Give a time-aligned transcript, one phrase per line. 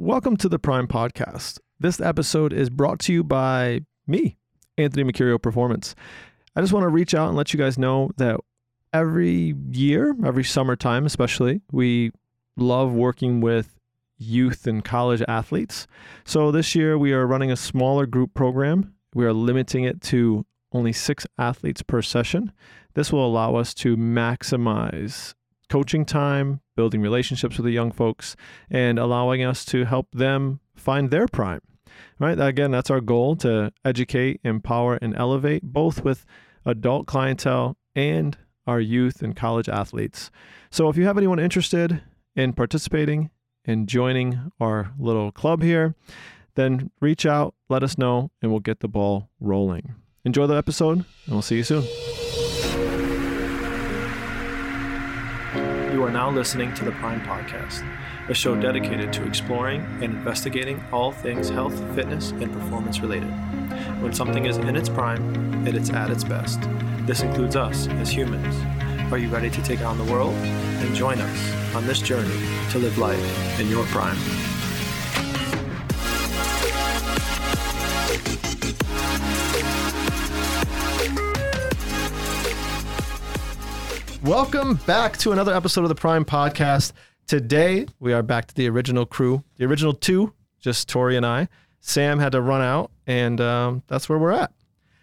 [0.00, 1.58] Welcome to the Prime Podcast.
[1.80, 4.36] This episode is brought to you by me,
[4.76, 5.96] Anthony Mercurio Performance.
[6.54, 8.38] I just want to reach out and let you guys know that
[8.92, 12.12] every year, every summertime especially, we
[12.56, 13.76] love working with
[14.18, 15.88] youth and college athletes.
[16.24, 18.94] So this year we are running a smaller group program.
[19.14, 22.52] We are limiting it to only six athletes per session.
[22.94, 25.34] This will allow us to maximize
[25.68, 28.36] coaching time, building relationships with the young folks,
[28.70, 31.60] and allowing us to help them find their prime.
[32.18, 32.38] Right?
[32.38, 36.24] Again, that's our goal to educate, empower, and elevate both with
[36.64, 40.30] adult clientele and our youth and college athletes.
[40.70, 42.02] So if you have anyone interested
[42.36, 43.30] in participating
[43.64, 45.94] and joining our little club here,
[46.54, 49.94] then reach out, let us know, and we'll get the ball rolling.
[50.24, 52.27] Enjoy the episode, and we'll see you soon.
[55.98, 57.84] You are now listening to the Prime Podcast,
[58.28, 63.32] a show dedicated to exploring and investigating all things health, fitness, and performance related.
[64.00, 66.60] When something is in its prime it's at its best,
[67.04, 68.54] this includes us as humans.
[69.12, 70.34] Are you ready to take on the world?
[70.34, 74.57] Then join us on this journey to live life in your prime.
[84.24, 86.92] Welcome back to another episode of the Prime Podcast.
[87.28, 91.48] Today, we are back to the original crew, the original two, just Tori and I.
[91.80, 94.52] Sam had to run out, and um, that's where we're at.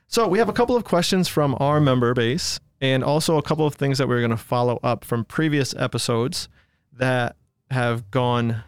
[0.07, 3.66] So, we have a couple of questions from our member base, and also a couple
[3.66, 6.50] of things that we're going to follow up from previous episodes
[6.91, 7.38] that
[7.72, 8.63] have gone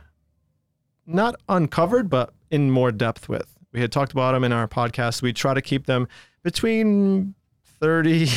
[1.06, 3.58] not uncovered, but in more depth with.
[3.74, 5.22] We had talked about them in our podcast.
[5.22, 6.08] We try to keep them
[6.42, 7.36] between
[7.80, 8.28] 30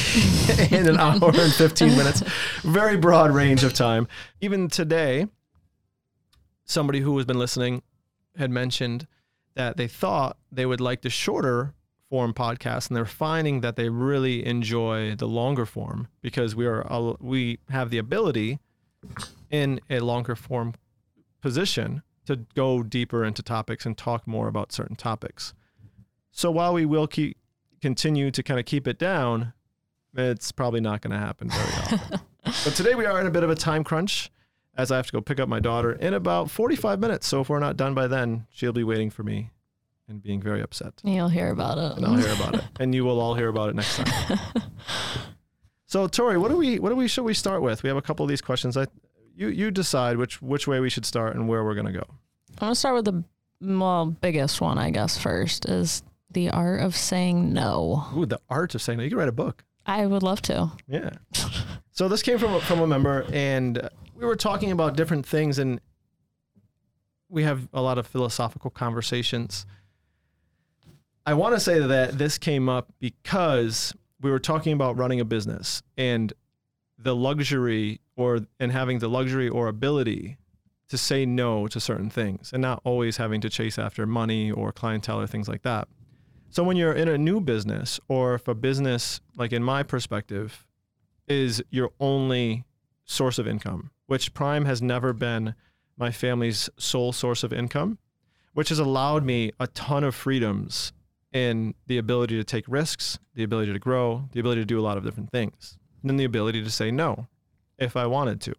[0.76, 2.22] and an hour and 15 minutes.
[2.62, 4.06] Very broad range of time.
[4.40, 5.26] Even today,
[6.64, 7.82] somebody who has been listening
[8.36, 9.06] had mentioned
[9.54, 11.74] that they thought they would like the shorter
[12.08, 16.84] form podcast and they're finding that they really enjoy the longer form because we are
[17.20, 18.58] we have the ability
[19.50, 20.74] in a longer form
[21.40, 25.54] position to go deeper into topics and talk more about certain topics.
[26.30, 27.36] So while we will keep
[27.80, 29.52] continue to kind of keep it down,
[30.14, 32.20] it's probably not going to happen very often.
[32.44, 34.30] but today we are in a bit of a time crunch
[34.76, 37.26] as I have to go pick up my daughter in about 45 minutes.
[37.26, 39.50] So if we're not done by then, she'll be waiting for me
[40.08, 40.94] and being very upset.
[41.04, 41.96] You'll hear about it.
[41.96, 42.64] And I'll hear about it.
[42.78, 44.38] And you will all hear about it next time.
[45.86, 47.82] so Tori, what do we what do we should we start with?
[47.82, 48.76] We have a couple of these questions.
[48.76, 48.86] I
[49.36, 52.04] you you decide which which way we should start and where we're going to go.
[52.58, 53.24] I'm going to start with the
[53.60, 58.06] well biggest one, I guess first is the art of saying no.
[58.16, 59.04] Ooh, the art of saying no.
[59.04, 59.64] You could write a book.
[59.86, 60.72] I would love to.
[60.86, 61.10] Yeah.
[61.90, 65.80] so this came from from a member, and we were talking about different things, and
[67.28, 69.66] we have a lot of philosophical conversations.
[71.26, 75.24] I want to say that this came up because we were talking about running a
[75.24, 76.32] business and
[76.98, 80.36] the luxury or and having the luxury or ability
[80.88, 84.72] to say no to certain things and not always having to chase after money or
[84.72, 85.88] clientele or things like that.
[86.52, 90.66] So when you're in a new business, or if a business, like in my perspective,
[91.28, 92.64] is your only
[93.04, 95.54] source of income, which Prime has never been
[95.96, 97.98] my family's sole source of income,
[98.52, 100.92] which has allowed me a ton of freedoms
[101.32, 104.82] in the ability to take risks, the ability to grow, the ability to do a
[104.82, 107.28] lot of different things, and then the ability to say no
[107.78, 108.54] if I wanted to.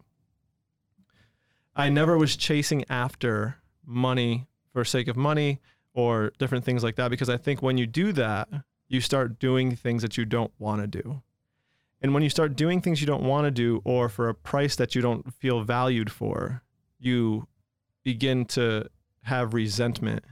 [1.76, 5.60] I never was chasing after money for sake of money
[5.94, 7.10] or different things like that.
[7.10, 8.50] Because I think when you do that,
[8.88, 11.22] you start doing things that you don't want to do.
[12.02, 14.76] And when you start doing things you don't want to do or for a price
[14.76, 16.64] that you don't feel valued for,
[17.00, 17.48] you
[18.04, 18.90] begin to
[19.24, 20.26] have resentment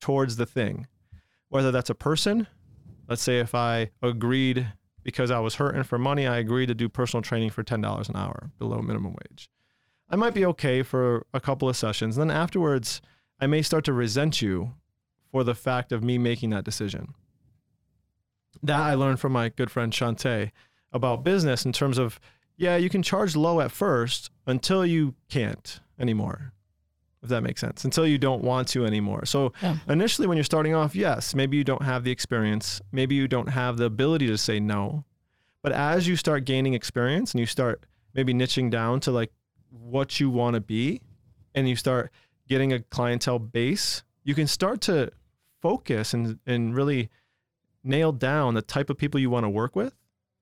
[0.00, 0.86] towards the thing.
[1.48, 2.46] Whether that's a person,
[3.08, 4.66] let's say if I agreed
[5.02, 8.16] because I was hurting for money, I agreed to do personal training for $10 an
[8.16, 9.48] hour below minimum wage.
[10.10, 12.16] I might be okay for a couple of sessions.
[12.16, 13.00] Then afterwards,
[13.40, 14.74] I may start to resent you
[15.34, 17.12] for the fact of me making that decision.
[18.62, 20.52] That I learned from my good friend Shantae
[20.92, 22.20] about business in terms of,
[22.56, 26.52] yeah, you can charge low at first until you can't anymore,
[27.20, 29.26] if that makes sense, until you don't want to anymore.
[29.26, 29.78] So yeah.
[29.88, 33.48] initially, when you're starting off, yes, maybe you don't have the experience, maybe you don't
[33.48, 35.04] have the ability to say no.
[35.62, 39.32] But as you start gaining experience and you start maybe niching down to like
[39.68, 41.00] what you want to be
[41.56, 42.12] and you start
[42.46, 45.10] getting a clientele base, you can start to
[45.64, 47.02] focus and and really
[47.82, 49.94] nail down the type of people you want to work with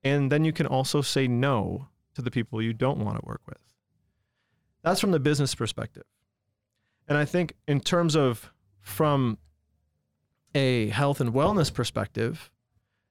[0.03, 3.41] and then you can also say no to the people you don't want to work
[3.47, 3.63] with
[4.83, 6.07] that's from the business perspective
[7.07, 9.37] And I think in terms of from
[10.55, 12.51] a health and wellness perspective,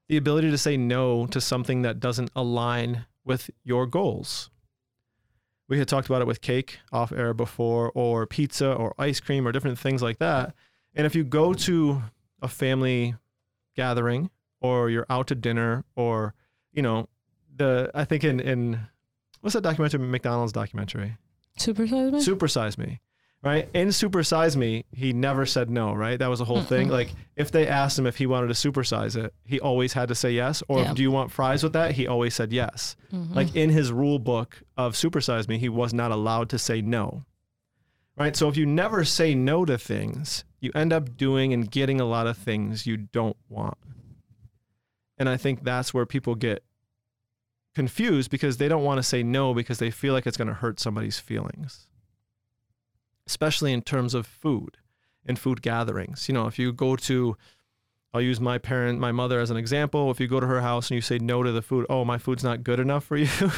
[0.09, 4.51] the ability to say no to something that doesn't align with your goals.
[5.69, 9.47] We had talked about it with cake off air before, or pizza, or ice cream,
[9.47, 10.55] or different things like that.
[10.95, 12.03] And if you go to
[12.43, 13.15] a family
[13.77, 14.31] gathering,
[14.61, 16.35] or you're out to dinner, or
[16.73, 17.09] you know,
[17.57, 18.81] the I think in in
[19.41, 20.01] what's that documentary?
[20.01, 21.17] McDonald's documentary.
[21.57, 22.21] Super size me?
[22.23, 23.01] Super Size Me,
[23.43, 23.69] right?
[23.75, 26.19] In Super Size Me, he never said no, right?
[26.19, 26.89] That was the whole thing.
[26.89, 30.15] Like if they asked him if he wanted to supersize it, he always had to
[30.15, 30.63] say yes.
[30.69, 30.95] Or Yeah.
[30.95, 31.93] do you want fries with that?
[31.93, 32.97] He always said yes.
[33.13, 33.35] Mhm.
[33.35, 36.81] Like in his rule book of Super Size Me, he was not allowed to say
[36.81, 37.25] no.
[38.17, 38.37] Right?
[38.37, 42.05] So if you never say no to things, you end up doing and getting a
[42.05, 43.79] lot of things you don't want.
[45.19, 46.63] And I think that's where people get
[47.75, 50.55] confused because they don't want to say no because they feel like it's going to
[50.55, 51.87] hurt somebody's feelings.
[53.27, 54.77] Especially in terms of food
[55.25, 56.29] and food gatherings.
[56.29, 57.37] You know, if you go to
[58.15, 60.11] I'll use my parent, my mother as an example.
[60.11, 62.19] If you go to her house and you say no to the food, oh, my
[62.19, 63.29] food's not good enough for you.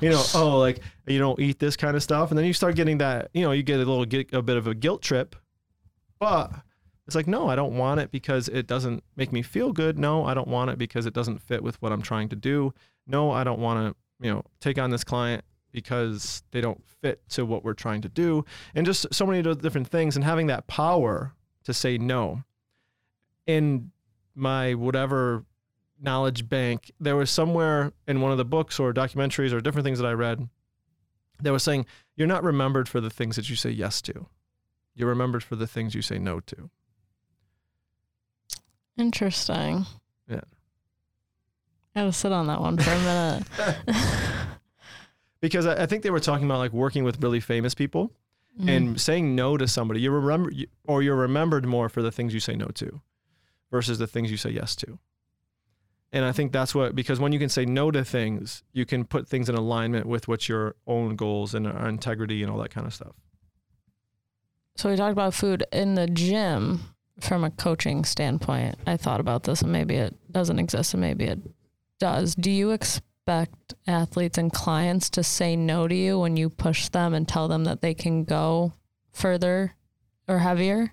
[0.00, 0.78] you know, oh, like
[1.08, 3.30] you don't eat this kind of stuff, and then you start getting that.
[3.34, 5.34] You know, you get a little get a bit of a guilt trip,
[6.20, 6.52] but
[7.08, 9.98] it's like, no, I don't want it because it doesn't make me feel good.
[9.98, 12.72] No, I don't want it because it doesn't fit with what I'm trying to do.
[13.08, 17.28] No, I don't want to, you know, take on this client because they don't fit
[17.30, 18.44] to what we're trying to do,
[18.76, 21.34] and just so many different things, and having that power
[21.64, 22.44] to say no
[23.46, 23.90] in
[24.34, 25.44] my whatever
[26.00, 29.98] knowledge bank, there was somewhere in one of the books or documentaries or different things
[29.98, 30.48] that I read
[31.42, 31.86] that was saying
[32.16, 34.26] you're not remembered for the things that you say yes to.
[34.94, 36.70] You're remembered for the things you say no to.
[38.96, 39.86] Interesting.
[40.28, 40.40] Yeah.
[41.96, 43.46] I had to sit on that one for a minute.
[45.40, 48.10] Because I I think they were talking about like working with really famous people
[48.58, 48.68] Mm.
[48.76, 50.00] and saying no to somebody.
[50.00, 50.52] You're remember
[50.86, 53.00] or you're remembered more for the things you say no to
[53.74, 55.00] versus the things you say yes to.
[56.12, 56.36] And I mm-hmm.
[56.36, 59.48] think that's what because when you can say no to things, you can put things
[59.48, 62.94] in alignment with what your own goals and our integrity and all that kind of
[62.94, 63.16] stuff.
[64.76, 66.82] So we talked about food in the gym
[67.18, 68.76] from a coaching standpoint.
[68.86, 71.40] I thought about this and maybe it doesn't exist and maybe it
[71.98, 72.36] does.
[72.36, 77.12] Do you expect athletes and clients to say no to you when you push them
[77.12, 78.72] and tell them that they can go
[79.12, 79.74] further
[80.28, 80.92] or heavier?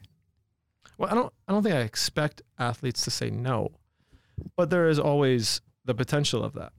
[1.01, 3.71] Well, I don't I don't think I expect athletes to say no,
[4.55, 6.73] but there is always the potential of that.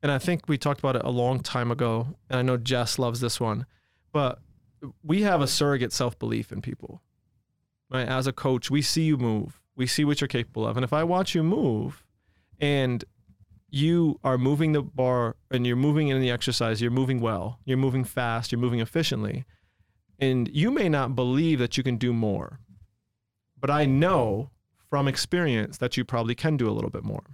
[0.00, 3.00] And I think we talked about it a long time ago, and I know Jess
[3.00, 3.66] loves this one,
[4.12, 4.38] but
[5.02, 7.02] we have a surrogate self-belief in people.
[7.90, 8.06] Right?
[8.06, 9.60] As a coach, we see you move.
[9.74, 10.76] We see what you're capable of.
[10.76, 12.04] And if I watch you move
[12.60, 13.04] and
[13.70, 17.76] you are moving the bar and you're moving in the exercise, you're moving well, you're
[17.76, 19.46] moving fast, you're moving efficiently,
[20.20, 22.60] and you may not believe that you can do more
[23.60, 24.50] but I know
[24.88, 27.24] from experience that you probably can do a little bit more.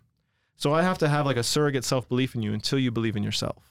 [0.57, 3.17] So I have to have like a surrogate self belief in you until you believe
[3.17, 3.71] in yourself.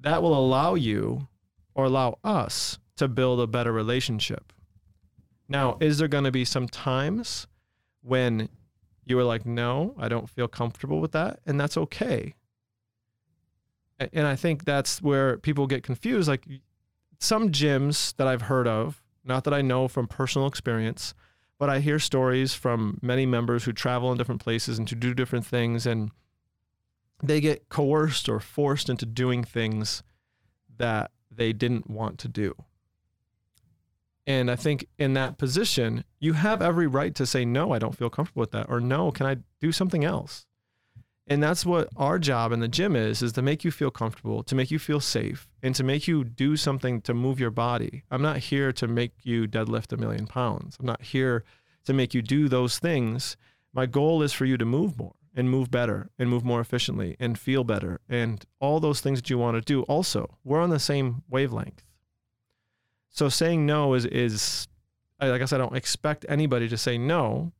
[0.00, 1.28] That will allow you
[1.74, 4.52] or allow us to build a better relationship.
[5.48, 7.46] Now, is there going to be some times
[8.02, 8.48] when
[9.04, 11.40] you are like, no, I don't feel comfortable with that?
[11.44, 12.34] And that's okay.
[13.98, 16.28] And I think that's where people get confused.
[16.28, 16.46] Like
[17.18, 21.14] some gyms that I've heard of, not that I know from personal experience,
[21.58, 25.12] but I hear stories from many members who travel in different places and to do
[25.12, 26.10] different things, and
[27.22, 30.02] they get coerced or forced into doing things
[30.78, 32.54] that they didn't want to do.
[34.26, 37.96] And I think in that position, you have every right to say, no, I don't
[37.96, 40.46] feel comfortable with that, or no, can I do something else?
[41.30, 44.42] And that's what our job in the gym is, is to make you feel comfortable,
[44.42, 48.02] to make you feel safe, and to make you do something to move your body.
[48.10, 50.76] I'm not here to make you deadlift a million pounds.
[50.80, 51.44] I'm not here
[51.84, 53.36] to make you do those things.
[53.72, 57.16] My goal is for you to move more and move better and move more efficiently
[57.20, 59.82] and feel better and all those things that you want to do.
[59.82, 61.84] Also, we're on the same wavelength.
[63.08, 64.66] So saying no is is
[65.20, 67.52] I- like I said, I don't expect anybody to say no,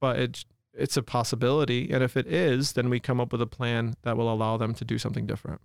[0.00, 0.46] but it's
[0.76, 1.90] it's a possibility.
[1.90, 4.74] And if it is, then we come up with a plan that will allow them
[4.74, 5.60] to do something different.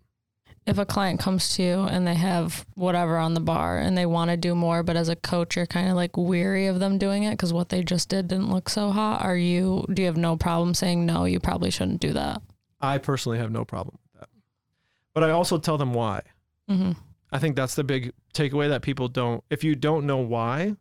[0.67, 4.05] If a client comes to you and they have whatever on the bar and they
[4.05, 6.99] want to do more, but as a coach, you're kind of like weary of them
[6.99, 9.23] doing it because what they just did didn't look so hot.
[9.23, 12.43] Are you, do you have no problem saying, no, you probably shouldn't do that?
[12.79, 14.29] I personally have no problem with that.
[15.13, 16.21] But I also tell them why.
[16.69, 16.91] hmm
[17.33, 20.75] I think that's the big takeaway that people don't, if you don't know why,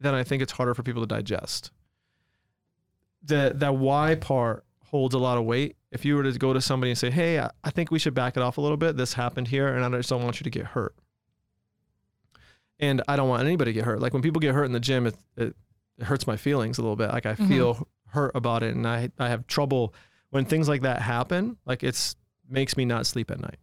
[0.00, 1.70] then I think it's harder for people to digest.
[3.26, 5.76] The, that why part holds a lot of weight.
[5.90, 8.14] If you were to go to somebody and say, hey, I, I think we should
[8.14, 10.44] back it off a little bit, this happened here, and I just don't want you
[10.44, 10.94] to get hurt.
[12.80, 14.00] and I don't want anybody to get hurt.
[14.00, 15.54] Like when people get hurt in the gym, it, it,
[15.98, 17.10] it hurts my feelings a little bit.
[17.10, 17.48] Like I Mhm.
[17.48, 19.94] feel hurt about it, and I I have trouble
[20.30, 21.56] when things like that happen.
[21.64, 22.16] Like it's
[22.48, 23.58] makes me not sleep at night,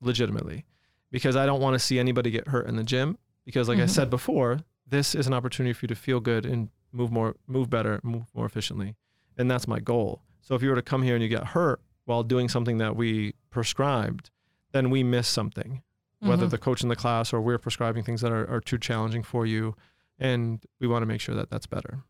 [0.00, 0.64] legitimately,
[1.10, 3.16] because I don't want to see anybody get hurt in the gym.
[3.44, 3.90] Because like I Mhm.
[3.90, 7.68] said before, this is an opportunity for you to feel good and move more, move
[7.70, 8.96] better, move more efficiently,
[9.36, 10.22] and that's my goal.
[10.40, 12.96] So if you were to come here and you get hurt while doing something that
[12.96, 14.30] we prescribed,
[14.72, 15.82] then we miss something
[16.20, 16.50] whether Mhm.
[16.50, 19.44] the coach in the class or we're prescribing things that are, are too challenging for
[19.44, 19.76] you.
[20.18, 22.04] And we want to make sure that that's better.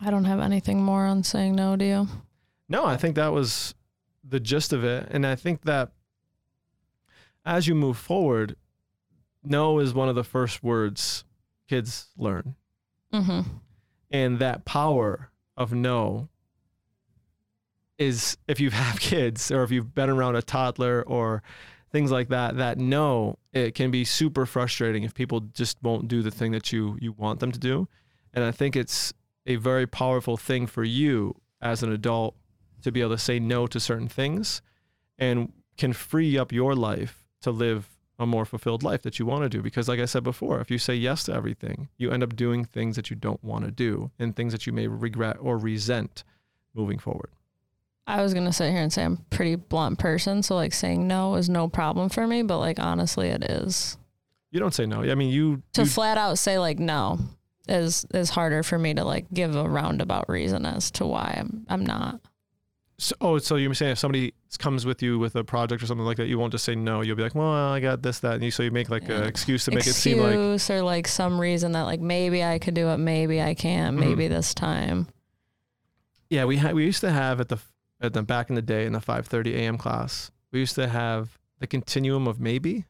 [0.00, 2.08] I don't have anything more on saying no, do you?
[2.68, 3.74] No, I think that was
[4.24, 5.06] the gist of it.
[5.10, 5.92] And I think that
[7.46, 8.56] as you move forward,
[9.44, 11.24] no is one of the first words
[11.68, 12.56] kids learn.
[13.12, 13.48] Mm-hmm.
[14.10, 16.28] And that power of no
[17.98, 21.42] is if you have kids or if you've been around a toddler or
[21.90, 26.22] things like that, that no, it can be super frustrating if people just won't do
[26.22, 27.88] the thing that you you want them to do.
[28.32, 29.12] And I think it's
[29.46, 32.36] a very powerful thing for you as an adult
[32.82, 34.62] to be able to say no to certain things
[35.18, 37.88] and can free up your life to live
[38.18, 40.70] a more fulfilled life that you want to do because like I said before, if
[40.70, 43.70] you say yes to everything, you end up doing things that you don't want to
[43.70, 46.24] do and things that you may regret or resent
[46.74, 47.30] moving forward.
[48.06, 51.06] I was gonna sit here and say I'm a pretty blunt person, so like saying
[51.06, 53.98] no is no problem for me, but like honestly it is.
[54.50, 55.02] You don't say no.
[55.02, 57.18] I mean, you, To you flat out say like no
[57.68, 61.66] is is harder for me to like give a roundabout reason as to why I'm
[61.68, 62.20] I'm not.
[63.00, 66.04] So, oh, so you're saying if somebody comes with you with a project or something
[66.04, 67.00] like that, you won't just say no.
[67.00, 69.18] You'll be like, well, I got this, that, and you, so you make like Yeah.
[69.18, 72.00] an excuse to make Excuse it seem like excuse or like some reason that like
[72.00, 74.00] maybe I could do it, maybe I can't, Mhm.
[74.00, 75.06] maybe this time.
[76.28, 76.44] yeah.
[76.44, 77.58] We had we used to have at the
[78.00, 79.78] at the back in the day in the 5:30 a.m.
[79.78, 82.84] class, we used to have the continuum of maybe.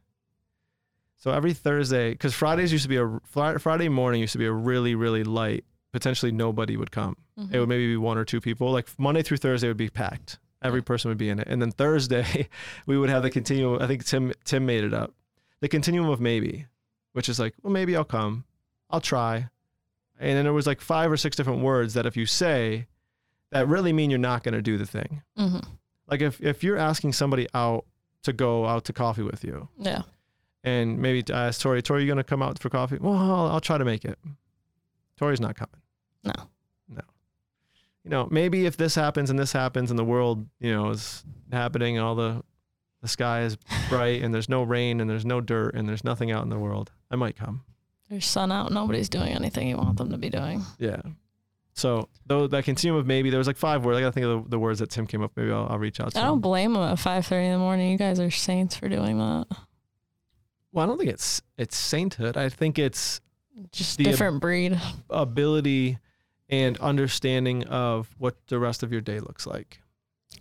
[1.16, 4.46] So every Thursday, because Fridays used to be a Fri- Friday morning used to be
[4.46, 5.64] a really really light.
[5.98, 7.16] Potentially nobody would come.
[7.38, 7.54] Mm-hmm.
[7.54, 8.70] It would maybe be one or two people.
[8.70, 10.38] Like Monday through Thursday would be packed.
[10.62, 11.48] Every person would be in it.
[11.48, 12.48] And then Thursday,
[12.86, 13.82] we would have the continuum.
[13.82, 15.12] I think Tim Tim made it up.
[15.60, 16.66] The continuum of maybe,
[17.14, 18.44] which is like, well, maybe I'll come.
[18.90, 19.48] I'll try.
[20.20, 22.86] And then there was like five or six different words that if you say,
[23.50, 25.22] that really mean you're not going to do the thing.
[25.36, 25.58] hmm
[26.08, 27.84] Like if if you're asking somebody out
[28.22, 30.02] to go out to coffee with you, Yeah.
[30.64, 32.98] and maybe to ask Tori, Tori, you going to come out for coffee?
[33.00, 34.18] Well, I'll, I'll try to make it.
[35.16, 35.80] Tori's not coming.
[36.24, 36.32] No.
[36.88, 37.00] No.
[38.04, 41.24] You know, maybe if this happens and this happens and the world, you know, is
[41.52, 42.42] happening and all the
[43.00, 43.56] the sky is
[43.88, 46.58] bright and there's no rain and there's no dirt and there's nothing out in the
[46.58, 47.62] world, I might come.
[48.10, 50.62] There's sun out, nobody's doing anything you want them to be doing.
[50.78, 51.00] Yeah.
[51.74, 53.98] So though that continuum of maybe there was like five words.
[53.98, 55.30] I gotta think of the, the words that Tim came up.
[55.36, 57.58] Maybe I'll, I'll reach out to I don't blame them at five thirty in the
[57.58, 57.90] morning.
[57.92, 59.46] You guys are saints for doing that.
[60.72, 62.36] Well, I don't think it's it's sainthood.
[62.36, 63.20] I think it's
[63.70, 64.80] Just The ab- different breed.
[65.08, 65.98] ability
[66.48, 69.80] and understanding of what the rest of your day looks like.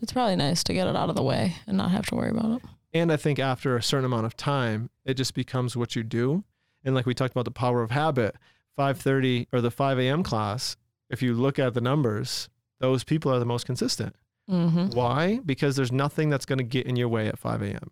[0.01, 2.29] It's probably nice to get it out of the way and not have to worry
[2.29, 2.69] about it.
[2.93, 6.43] And I think after a certain amount of time, it just becomes what you do.
[6.83, 8.35] And like we talked about the power of habit,
[8.77, 10.23] 5:30 or the 5 a.m.
[10.23, 10.77] class,
[11.09, 12.49] if you look at the numbers,
[12.79, 14.15] those people are the most consistent.
[14.49, 14.89] Mm-hmm.
[14.91, 15.39] Why?
[15.45, 17.91] Because there's nothing that's going to get in your way at 5 a.m.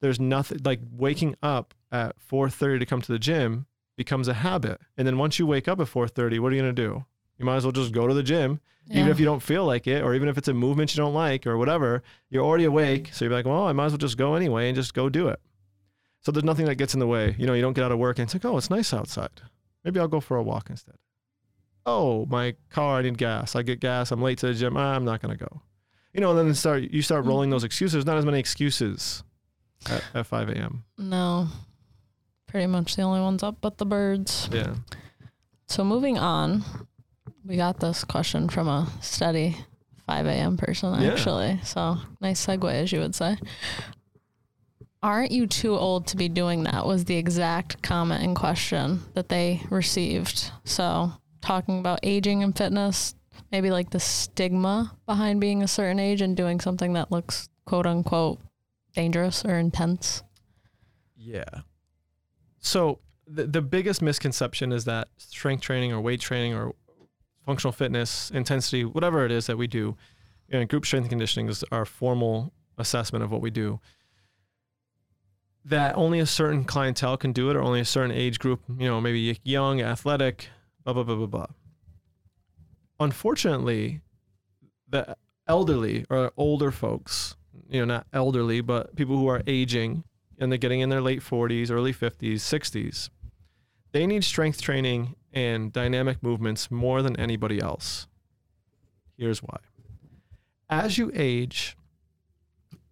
[0.00, 3.66] There's nothing like waking up at 4:30 to come to the gym
[3.96, 4.80] becomes a habit.
[4.96, 7.04] And then once you wake up at 4:30, what are you going to do?
[7.42, 9.88] You might as well just go to the gym, even if you don't feel like
[9.88, 12.04] it, or even if it's a movement you don't like, or whatever.
[12.30, 14.76] You're already awake, so you're like, well, I might as well just go anyway and
[14.76, 15.40] just go do it.
[16.20, 17.34] So there's nothing that gets in the way.
[17.36, 19.42] You know, you don't get out of work and it's like, oh, it's nice outside.
[19.82, 20.94] Maybe I'll go for a walk instead.
[21.84, 23.56] Oh, my car, I need gas.
[23.56, 24.12] I get gas.
[24.12, 24.76] I'm late to the gym.
[24.76, 25.62] Ah, I'm not going to go.
[26.14, 27.94] You know, and then start you start rolling those excuses.
[27.94, 29.24] There's not as many excuses
[29.90, 30.84] at, at 5 a.m.
[30.96, 31.48] No.
[32.46, 34.48] Pretty much the only ones up but the birds.
[34.52, 34.76] Yeah.
[35.66, 36.64] So moving on,
[37.44, 39.56] we got this question from a steady
[40.06, 40.56] 5 a.m.
[40.56, 41.12] person Yeah.
[41.12, 41.60] actually.
[41.64, 43.36] So nice segue, as you would say.
[45.02, 46.86] Aren't you too old to be doing that?
[46.86, 50.50] Was the exact comment in question that they received.
[50.64, 53.16] So talking about aging and fitness,
[53.50, 57.86] maybe like the stigma behind being a certain age and doing something that looks quote
[57.86, 58.38] unquote
[58.94, 60.22] dangerous or intense.
[61.16, 61.62] Yeah.
[62.60, 66.74] So the the biggest misconception is that strength training or weight training or
[67.44, 69.96] functional fitness, intensity, whatever it is that we do,
[70.52, 73.80] know, group strength and conditioning is our formal assessment of what we do.
[75.64, 78.88] That only a certain clientele can do it, or only a certain age group, you
[78.88, 80.48] know, maybe young, athletic,
[80.84, 81.46] blah blah blah blah blah.
[82.98, 84.00] Unfortunately,
[84.88, 87.36] the elderly or older folks,
[87.68, 90.04] you know, not elderly, but people who are aging
[90.38, 93.10] and they're getting in their late 40s, early 50s, 60s,
[93.92, 98.06] They need strength training and dynamic movements more than anybody else.
[99.16, 99.58] Here's why.
[100.68, 101.76] As you age,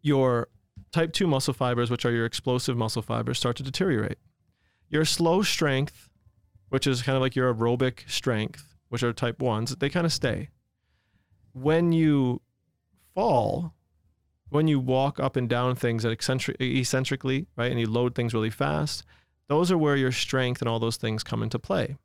[0.03, 0.49] your
[0.93, 4.19] type 2 muscle fibers, which are your explosive muscle fibers, start to deteriorate.
[4.89, 6.09] Your slow strength,
[6.69, 10.13] which is kind of like your aerobic strength, which are type 1s, they kind of
[10.13, 10.49] stay.
[11.53, 12.41] When you
[13.15, 13.75] fall,
[14.49, 18.51] when you walk up and down things eccentric, eccentrically, right, and you load things really
[18.51, 19.05] fast,
[19.49, 21.97] those are where your strength and all those things come into play.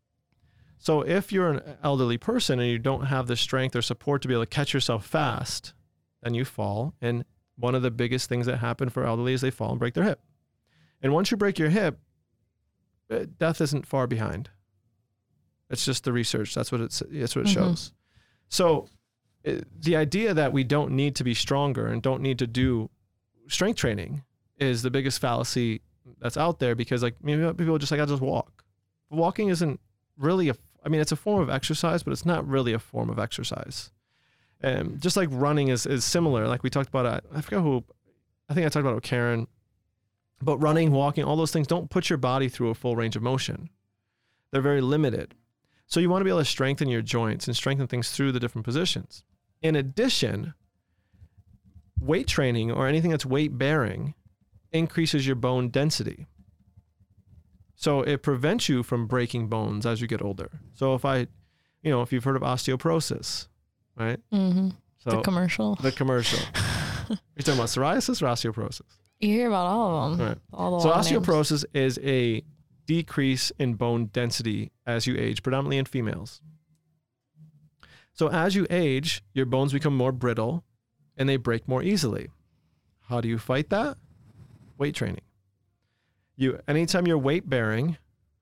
[0.77, 4.27] So if you're an elderly person and you don't have the strength or support to
[4.27, 5.73] be able to catch yourself fast,
[6.21, 6.93] then you fall.
[7.01, 7.25] And
[7.57, 10.03] one of the biggest things that happen for elderly is they fall and break their
[10.03, 10.19] hip.
[11.01, 11.99] And once you break your hip,
[13.09, 14.49] eh, death isn't far behind.
[15.69, 16.53] It's just the research.
[16.53, 17.01] That's what it's.
[17.09, 17.53] That's what it Mhm.
[17.53, 17.93] shows.
[18.49, 18.87] So,
[19.45, 22.89] eh, the idea that we don't need to be stronger and don't need to do
[23.47, 24.23] strength training
[24.59, 25.81] is the biggest fallacy
[26.19, 26.75] that's out there.
[26.75, 28.63] Because like maybe people are just like I just walk.
[29.09, 29.79] Walking isn't
[30.17, 30.55] really a.
[30.85, 33.91] I mean, it's a form of exercise, but it's not really a form of exercise.
[34.63, 36.47] Um, just like running is, is similar.
[36.47, 37.83] Like we talked about, uh, I forgot who,
[38.49, 39.47] I think I talked about it Karen,
[40.41, 43.23] but running, walking, all those things don't put your body through a full range of
[43.23, 43.69] motion.
[44.51, 45.33] They're very limited.
[45.87, 48.39] So you want to be able to strengthen your joints and strengthen things through the
[48.39, 49.23] different positions.
[49.61, 50.53] In addition,
[51.99, 54.13] weight training or anything that's weight bearing
[54.71, 56.27] increases your bone density.
[57.75, 60.49] So it prevents you from breaking bones as you get older.
[60.73, 61.27] So if I,
[61.81, 63.47] you know, if you've heard of osteoporosis,
[63.97, 64.19] right?
[64.33, 64.69] Mm-hmm.
[64.97, 65.75] So the commercial.
[65.75, 66.39] the commercial.
[67.09, 68.81] You're talking about psoriasis or osteoporosis?
[69.19, 70.27] You hear about all of them.
[70.27, 70.37] Right.
[70.53, 71.11] All the So long names.
[71.11, 72.43] osteoporosis is a
[72.87, 76.41] decrease in bone density as you age, predominantly in females.
[78.13, 80.63] So as you age, your bones become more brittle
[81.17, 82.29] and they break more easily.
[83.09, 83.97] How do you fight that?
[84.77, 85.21] Weight training.
[86.35, 87.97] You anytime you're weight bearing,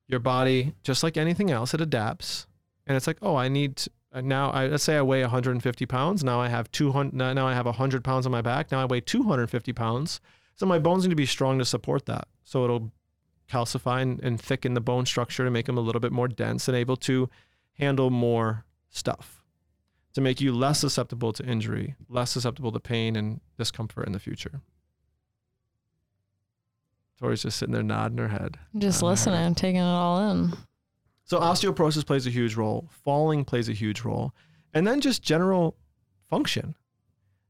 [0.08, 2.48] your body just like anything else, it adapts,
[2.88, 4.52] and it's like, oh, I need to, uh, now.
[4.52, 6.24] I let's say I weigh 150 pounds.
[6.24, 7.14] Now I have 200.
[7.14, 8.72] Now I have 100 pounds on my back.
[8.72, 10.22] Now I weigh 250 pounds.
[10.56, 12.28] So my bones need to be strong to support that.
[12.44, 12.92] So it'll
[13.52, 16.68] calcify and, and thicken the bone structure to make them a little bit more dense
[16.68, 17.30] and able to
[17.78, 19.44] handle more stuff
[20.14, 24.20] to make you less susceptible to injury, less susceptible to pain and discomfort in the
[24.20, 24.62] future.
[27.20, 28.58] Tori's just sitting there nodding her head.
[28.78, 30.54] Just listening, taking it all in.
[31.24, 32.90] So osteoporosis plays a huge role.
[33.04, 34.34] Falling plays a huge role,
[34.74, 35.78] and then just general
[36.30, 36.76] function,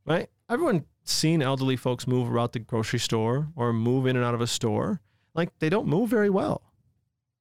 [0.05, 0.29] right?
[0.49, 4.41] Everyone seen elderly folks move around the grocery store or move in and out of
[4.41, 5.01] a store.
[5.33, 6.61] Like they don't move very well.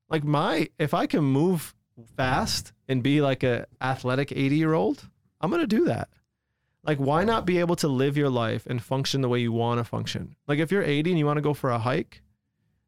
[0.08, 1.74] Like my, if I can move
[2.16, 5.08] fast and be like a athletic 80 year old,
[5.40, 6.08] I'm gonna do that.
[6.84, 9.78] Like why not be able to live your life and function the way you want
[9.78, 10.36] to function?
[10.48, 12.22] Like if you're 80 and you want to go for a hike,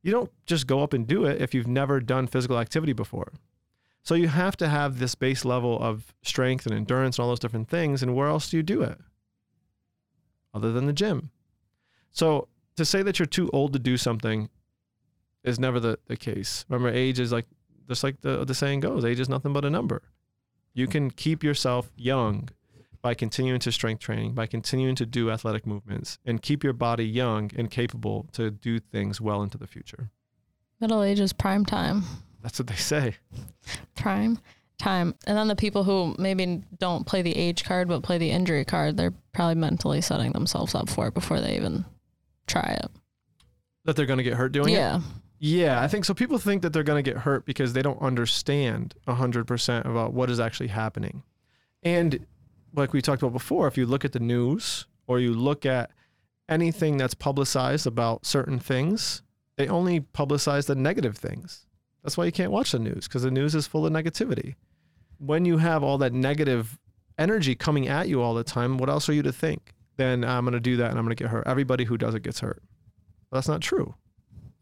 [0.02, 3.33] you don't just go up and do it if you've never done physical activity before.
[4.02, 7.40] So you have to have this base level of strength and endurance and all those
[7.40, 8.02] different things.
[8.02, 8.98] And where else do you do it?
[10.52, 11.30] Other than the gym.
[12.11, 14.50] So to say that you're too old to do something
[15.42, 16.66] is never the, the case.
[16.68, 17.46] Remember, age is like
[17.88, 20.02] just like the, the saying goes, age is nothing but a number.
[20.74, 22.48] You can keep yourself young
[23.05, 27.05] by continuing to strength training, by continuing to do athletic movements, and keep your body
[27.05, 30.11] young and capable to do things well into the future.
[30.81, 32.05] Middle age is prime time.
[32.43, 33.17] That's what they say.
[33.95, 34.38] Prime
[34.79, 35.14] time.
[35.27, 38.64] And then the people who maybe don't play the age card but play the injury
[38.64, 41.85] card, they're probably mentally setting themselves up for it before they even
[42.47, 42.90] try it.
[43.85, 44.79] That they're going to get hurt doing it.
[44.79, 45.01] yeah.
[45.40, 46.14] Yeah, I think so.
[46.14, 50.31] People think that they're going to get hurt because they don't understand 100% about what
[50.31, 51.23] is actually happening.
[51.83, 52.27] And
[52.74, 55.90] like we talked about before, if you look at the news or you look at
[56.48, 59.22] anything that's publicized about certain things,
[59.56, 61.66] they only publicize the negative things.
[62.02, 64.56] That's why you can't watch the news because the news is full of negativity.
[65.18, 66.78] When you have all that negative
[67.18, 69.72] energy coming at you all the time, what else are you to think?
[69.96, 71.46] Then ah, I'm going to do that and I'm going to get hurt.
[71.46, 72.62] Everybody who does it gets hurt.
[73.32, 73.94] That's not true.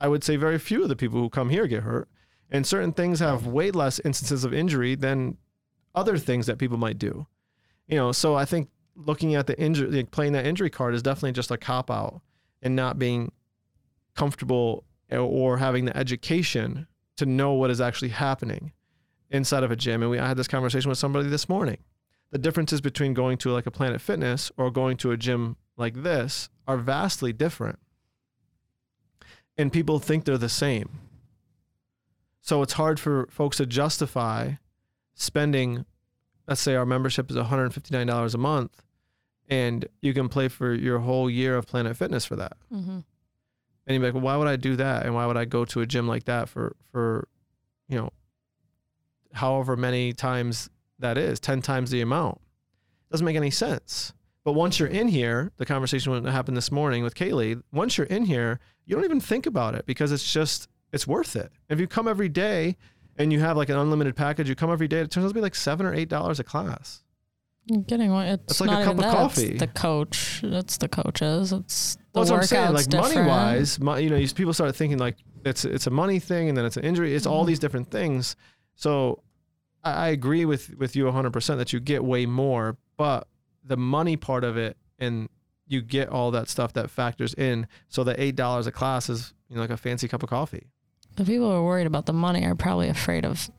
[0.01, 2.09] I would say very few of the people who come here get hurt.
[2.51, 5.39] And certain things have way less instances of injury than
[5.95, 7.27] other things that people might do.
[7.93, 11.03] You know, so I think looking at the injury, like playing that injury card is
[11.03, 12.23] definitely just a cop out
[12.63, 13.33] and not being
[14.17, 16.87] comfortable or having the education
[17.19, 18.73] to know what is actually happening
[19.29, 20.01] inside of a gym.
[20.01, 21.77] And we I had this conversation with somebody this morning.
[22.31, 26.03] The differences between going to like a Planet Fitness or going to a gym like
[26.03, 27.79] this are vastly different
[29.59, 30.89] and people think they're the same.
[32.41, 34.53] So it's hard for folks to justify
[35.15, 35.85] spending,
[36.47, 38.83] let's say our membership is $159 a month,
[39.49, 42.57] and you can play for your whole year of Planet Fitness for that.
[42.73, 43.01] Mm-hmm.
[43.87, 45.05] And you're like, well, why would I do that?
[45.05, 47.29] And why would I go to a gym like that for, for
[47.89, 48.11] you know,
[49.33, 52.41] however many times that is, 10 times the amount.
[53.11, 54.15] Doesn't make any sense.
[54.45, 58.07] But once you're in here, the conversation that happened this morning with Kaylee, once you're
[58.07, 61.53] in here, you don't even think about it because it's just, it's worth it.
[61.69, 62.77] If you come every day
[63.19, 65.35] and you have like an unlimited package, you come every day, it turns out to
[65.35, 67.03] be like seven or eight dollars a class.
[67.67, 68.27] You're getting one.
[68.27, 69.13] It's That's like a cup of that.
[69.15, 69.51] coffee.
[69.53, 70.41] It's the coach.
[70.43, 71.53] It's the coaches.
[71.53, 72.73] It's the Well, that's what I'm saying.
[72.73, 76.19] Like workouts money wise, you know, you, people start thinking like it's it's a money
[76.19, 77.15] thing, and then it's an injury.
[77.15, 77.49] It's all Mhm.
[77.49, 78.35] these different things.
[78.75, 79.23] So
[79.85, 83.29] I, I agree with with you 100 percent that you get way more, but
[83.65, 85.29] the money part of it, and
[85.69, 87.69] you get all that stuff that factors in.
[87.89, 90.67] So the eight dollars a class is you know like a fancy cup of coffee.
[91.17, 93.51] The people who are worried about the money are probably afraid of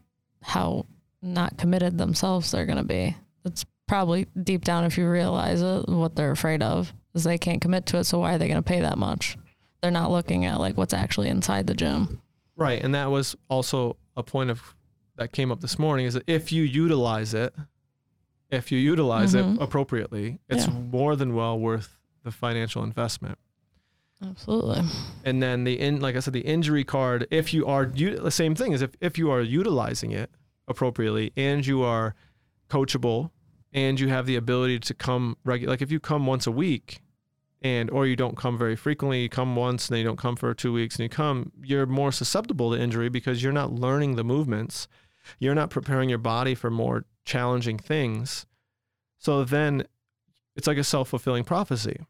[0.41, 0.85] how
[1.21, 3.15] not committed themselves they're going to be.
[3.45, 7.61] It's probably deep down, if you realize it, what they're afraid of is they can't
[7.61, 8.05] commit to it.
[8.05, 9.37] So why are they going to pay that much?
[9.81, 12.21] They're not looking at like what's actually inside the gym.
[12.55, 14.75] Right, and that was also a point of
[15.17, 17.53] that came up this morning is that if you utilize it,
[18.49, 19.55] if you utilize Mhm.
[19.57, 20.73] it appropriately, it's Yeah.
[20.73, 23.37] more than well worth the financial investment.
[24.21, 24.81] Absolutely.
[25.25, 28.55] And then the in like I said, the injury card, if you are the same
[28.55, 30.31] thing is if if you are utilizing it
[30.67, 32.15] appropriately and you are
[32.69, 33.31] coachable
[33.73, 37.01] and you have the ability to come regular like if you come once a week
[37.63, 40.35] and or you don't come very frequently, you come once and then you don't come
[40.35, 44.15] for two weeks and you come, you're more susceptible to injury because you're not learning
[44.15, 44.87] the movements.
[45.39, 48.45] You're not preparing your body for more challenging things.
[49.17, 49.85] So then
[50.57, 52.01] it's like a self-fulfilling prophecy.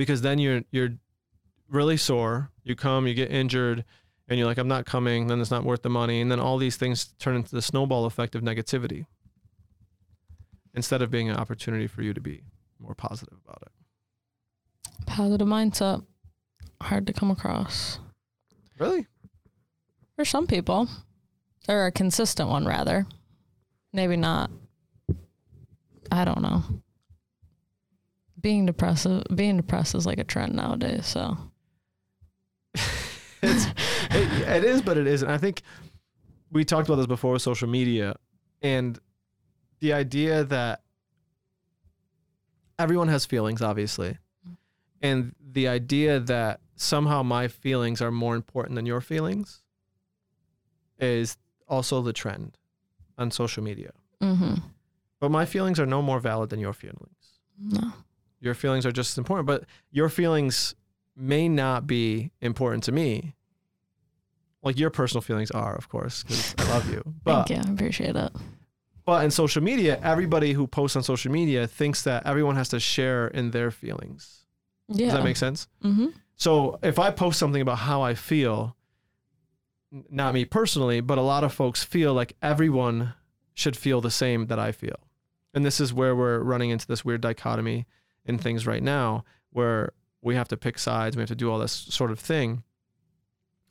[0.00, 0.94] Because then you're you're
[1.68, 3.84] really sore, you come, you get injured,
[4.28, 6.22] and you're like, I'm not coming, then it's not worth the money.
[6.22, 9.04] And then all these things turn into the snowball effect of negativity
[10.74, 12.44] instead of being an opportunity for you to be
[12.78, 15.04] more positive about it.
[15.04, 16.02] Positive mindset.
[16.80, 17.98] Hard to come across.
[18.78, 19.06] Really?
[20.16, 20.88] For some people,
[21.68, 23.04] or a consistent one, rather.
[23.92, 24.50] Maybe not.
[26.10, 26.62] I don't know.
[28.40, 31.06] Being depressed, being depressed is like a trend nowadays.
[31.06, 31.36] So
[33.42, 33.66] it's
[34.10, 35.28] it, it is, but it isn't.
[35.28, 35.62] I think
[36.50, 38.16] we talked about this before with social media
[38.62, 38.98] and
[39.80, 40.82] the idea that
[42.78, 44.18] everyone has feelings, obviously,
[45.02, 49.62] and the idea that somehow my feelings are more important than your feelings
[50.98, 51.36] is
[51.68, 52.56] also the trend
[53.18, 53.92] on social media.
[54.20, 54.54] hmm
[55.18, 57.38] But my feelings are no more valid than your feelings.
[57.58, 57.92] no,
[58.40, 60.74] Your feelings are just as important, but your feelings
[61.16, 63.34] may not be important to me.
[64.62, 67.02] Like your personal feelings are, of course, because I love you.
[67.24, 67.70] But thank you.
[67.70, 68.32] I appreciate it.
[69.06, 72.80] but in social media, everybody who posts on social media thinks that everyone has to
[72.80, 74.44] share in their feelings.
[74.88, 75.06] Yeah.
[75.06, 75.68] Does that make sense?
[75.82, 78.76] hmm So if I post something about how I feel,
[79.90, 83.14] not me personally, but a lot of folks feel like everyone
[83.54, 84.96] should feel the same that I feel.
[85.54, 87.86] And this is where we're running into this weird dichotomy
[88.24, 91.58] in things right now where we have to pick sides, we have to do all
[91.58, 92.62] this sort of thing.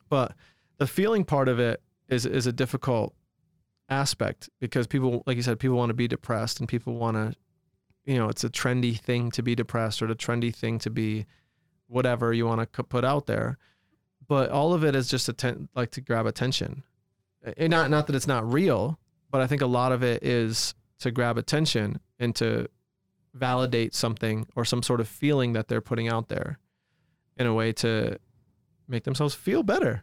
[0.08, 0.34] But
[0.78, 3.14] the feeling part of it is is a difficult
[3.88, 7.36] aspect because people like you said people want to be depressed and people want to
[8.04, 11.26] you know, it's a trendy thing to be depressed or the trendy thing to be
[11.86, 13.58] whatever you want to put out there.
[14.26, 16.82] But all of it is just atten- like to grab attention.
[17.56, 18.98] And not not that it's not real,
[19.30, 22.68] but I think a lot of it is to grab attention and to
[23.34, 26.58] validate something or some sort of feeling that they're putting out there
[27.36, 28.18] in a way to
[28.88, 30.02] make themselves feel better.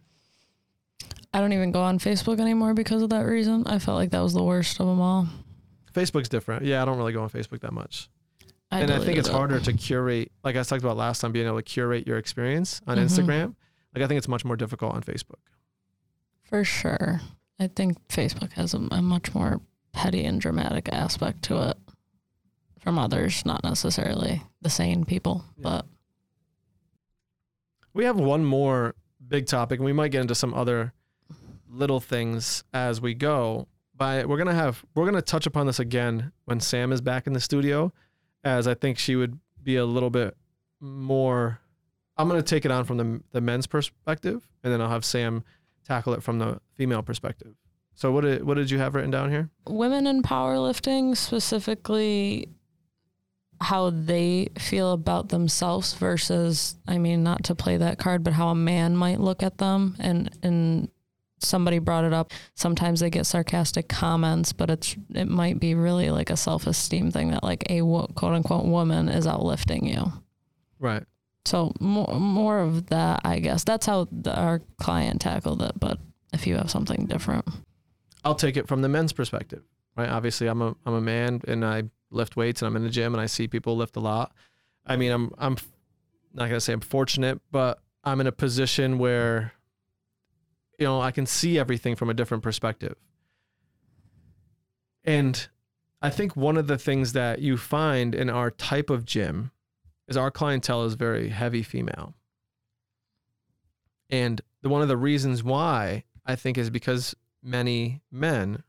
[1.34, 3.68] I don't even go on Facebook anymore because of that reason.
[3.68, 5.28] I felt like that was the worst of them all.
[5.94, 6.64] Facebook's different.
[6.66, 8.10] Yeah, I don't really go on Facebook that much.
[8.72, 9.32] I and I think it's it.
[9.32, 12.82] harder to curate, like I talked about last time, being able to curate your experience
[12.88, 13.04] on Mhm.
[13.06, 13.56] Instagram.
[13.96, 15.40] Like I think it's much more difficult on Facebook.
[16.44, 17.22] For sure.
[17.60, 19.62] I think Facebook has a, a much more
[19.94, 21.78] petty and dramatic aspect to it
[22.88, 25.64] from others, not necessarily the sane people, Yeah.
[25.64, 25.86] but
[27.94, 28.96] We have one more
[29.28, 30.94] big topic, and we might get into some other
[31.70, 33.68] little things as we go.
[33.94, 37.34] But we're gonna have we're gonna touch upon this again when Sam is back in
[37.34, 37.92] the studio,
[38.46, 40.38] as I think she would be a little bit
[40.80, 41.60] more.
[42.16, 45.44] I'm gonna take it on from the the men's perspective, and then I'll have Sam
[45.84, 47.56] tackle it from the female perspective.
[47.96, 49.50] So what did what did you have written down here?
[49.68, 52.48] women in powerlifting, specifically
[53.62, 58.50] how they feel about themselves versus, I mean, not to play that card, but how
[58.50, 59.96] a man might look at them.
[60.00, 60.90] And, and
[61.40, 62.32] somebody brought it up.
[62.56, 67.12] Sometimes they get sarcastic comments, but it's, it might be really like a self esteem
[67.12, 70.12] thing that like a quote unquote woman is outlifting you.
[70.80, 71.04] Right.
[71.46, 73.64] So more more of that, I guess.
[73.64, 75.80] That's how the, our client tackled it.
[75.80, 75.98] But
[76.34, 77.46] if you have something different.
[78.24, 79.64] I'll take it from the men's perspective,
[79.96, 80.10] right?
[80.10, 83.14] Obviously, I'm a I'm a man and I lift weights and I'm in the gym
[83.14, 84.34] and I see people lift a lot.
[84.86, 85.58] I mean, I'm I'm
[86.34, 89.54] not gonna say I'm fortunate, but I'm in a position where
[90.80, 92.96] you know I can see everything from a different perspective.
[95.04, 95.48] And
[96.02, 99.52] I think one of the things that you find in our type of gym
[100.08, 102.14] is our clientele is very heavy female.
[104.10, 108.64] And the, one of the reasons why I think is because many men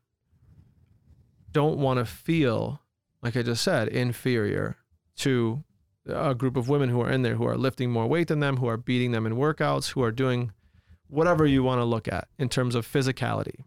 [1.53, 2.81] don't want to feel,
[3.23, 4.77] like I just said, inferior
[5.19, 5.65] to
[6.07, 8.57] a group of women who are in there who are lifting more weight than them,
[8.59, 10.53] who are beating them in workouts, who are doing
[11.09, 13.65] whatever you want to look at in terms of physicality.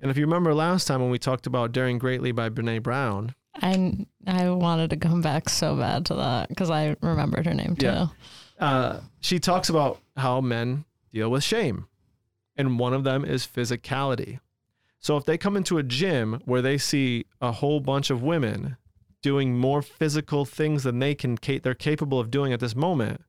[0.00, 3.34] And if you remember last time when we talked about Daring Greatly by Brene Brown,
[3.54, 7.76] I I wanted to come back so bad to that because I remembered her name
[7.76, 7.86] too.
[7.86, 8.06] Yeah.
[8.58, 11.86] uh, she talks about how men deal with shame,
[12.56, 14.40] and one of them is physicality.
[15.00, 18.76] So if they come into a gym where they see a whole bunch of women
[19.22, 23.22] doing more physical things than they can they're capable of doing at this moment,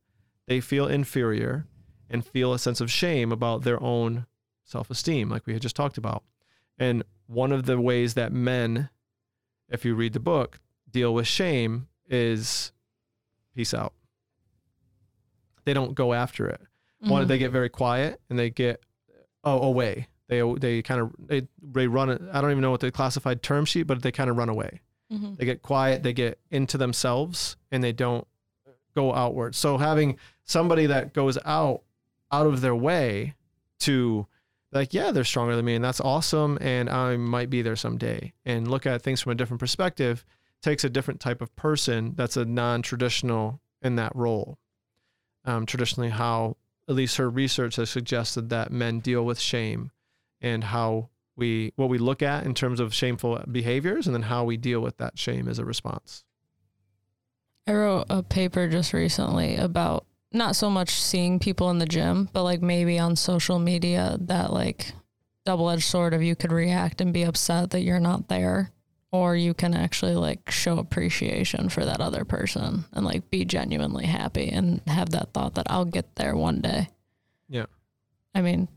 [0.48, 1.66] they feel inferior
[2.10, 4.26] and feel a sense of shame about their own
[4.66, 6.24] self-esteem, like we had just talked about.
[6.78, 8.90] And one of the ways that men,
[9.70, 12.74] if you read the book, deal with shame is
[13.56, 13.94] peace out.
[15.64, 16.62] They don't go after it.
[17.00, 17.28] One, Mhm.
[17.28, 18.84] they get very quiet and they get
[19.44, 20.08] oh away.
[20.32, 22.10] They they kind of they they run.
[22.10, 24.48] it- I don't even know what the classified term sheet, but they kind of run
[24.50, 24.80] away.
[25.12, 25.38] Mhm.
[25.38, 26.04] They get quiet.
[26.04, 28.26] They get into themselves and they don't
[28.96, 29.56] go outward.
[29.56, 31.82] So having somebody that goes out
[32.32, 33.36] out of their way
[33.82, 34.26] to
[34.72, 38.32] like yeah they're stronger than me and that's awesome and I might be there someday
[38.46, 40.24] and look at things from a different perspective
[40.62, 44.60] takes a different type of person that's a non-traditional in that role.
[45.44, 46.56] Um, traditionally, how
[46.88, 49.92] at least her research has suggested that men deal with shame
[50.42, 54.44] and how we what we look at in terms of shameful behaviors and then how
[54.44, 56.24] we deal with that shame as a response.
[57.68, 62.30] I wrote a paper just recently about not so much seeing people in the gym,
[62.34, 64.94] but like maybe on social media that like
[65.46, 68.72] double edged sword of you could react and be upset that you're not there.
[69.14, 74.06] Or you can actually like show appreciation for that other person and like be genuinely
[74.06, 76.88] happy and have that thought that I'll get there one day.
[77.50, 77.66] Yeah.
[78.34, 78.70] I mean,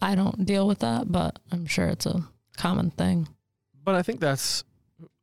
[0.00, 3.28] I don't deal with that, but I'm sure it's a common thing.
[3.84, 4.64] But I think that's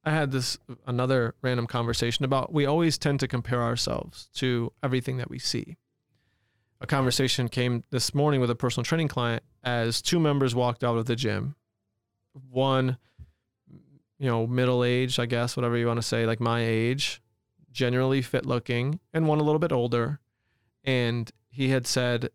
[0.03, 5.17] I had this another random conversation about we always tend to compare ourselves to everything
[5.17, 5.77] that we see.
[6.79, 10.97] A conversation came this morning with a personal training client as two members walked out
[10.97, 11.55] of the gym.
[12.49, 12.97] One,
[14.19, 17.21] you know, middle age, I guess, whatever you want to say, like my age,
[17.71, 20.19] generally fit looking, and one a little bit older.
[20.83, 22.29] And he had said,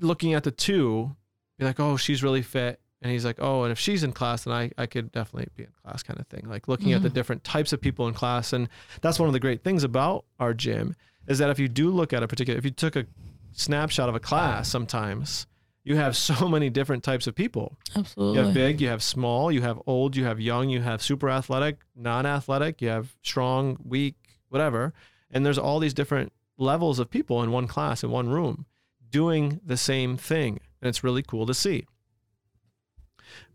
[0.00, 1.14] looking at the two,
[1.58, 2.80] be like, oh, she's really fit.
[3.02, 5.62] And he's like, oh, and if she's in class, then I, I could definitely be
[5.64, 6.46] in class kind of thing.
[6.46, 7.14] Like looking at the Mhm.
[7.14, 8.52] different types of people in class.
[8.52, 8.68] And
[9.00, 10.94] that's one of the great things about our gym
[11.26, 13.06] is that if you do look at a particular, if you took a
[13.52, 15.46] snapshot of a class sometimes,
[15.82, 17.78] you have so many different types of people.
[17.96, 18.38] Absolutely.
[18.38, 21.30] You have big, you have small, you have old, you have young, you have super
[21.30, 24.16] athletic, non athletic, you have strong, weak,
[24.50, 24.92] whatever.
[25.30, 28.66] And there's all these different levels of people in one class, in one room,
[29.10, 30.60] doing the same thing.
[30.80, 31.86] And it's really cool to see.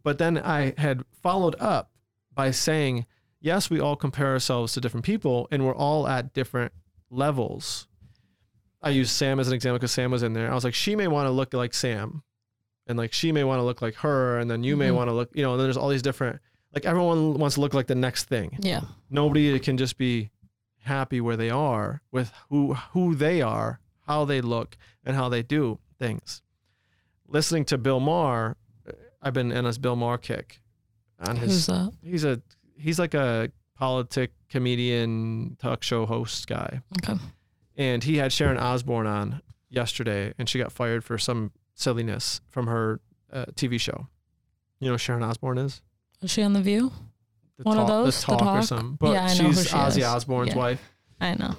[0.03, 1.91] But then I had followed up
[2.33, 3.05] by saying,
[3.41, 6.71] yes, we all compare ourselves to different people and we're all at different
[7.09, 7.87] levels.
[8.81, 10.51] I used Sam as an example because Sam was in there.
[10.51, 12.21] I was like, she may want to look like Sam
[12.87, 14.95] and like she may want to look like her and then you may Mhm.
[14.95, 16.39] want to look, you know, and then there's all these different,
[16.73, 18.59] like everyone wants to look like the next thing.
[18.61, 18.81] yeah.
[19.09, 20.29] Nobody can just be
[20.81, 25.41] happy where they are with who who they are, how they look, and how they
[25.43, 26.41] do things.
[27.27, 28.55] Listening to Bill Maher,
[29.21, 30.61] I've been in this Bill Maher kick
[31.19, 31.91] on his Who's that?
[32.03, 32.41] he's a
[32.77, 37.19] he's like a politic comedian talk show host guy Okay.
[37.77, 42.67] and he had sharon osbourne on yesterday and she got fired for some silliness from
[42.67, 42.99] her
[43.33, 44.07] uh, tv show
[44.79, 45.81] you know who sharon osbourne is
[46.21, 46.91] Is she on The View?
[47.57, 48.19] the One of those?
[48.25, 50.03] the The talk, or something but Yeah, I know who she's she ozzy is.
[50.03, 50.57] osbourne's Yeah.
[50.57, 50.91] wife
[51.21, 51.55] I know.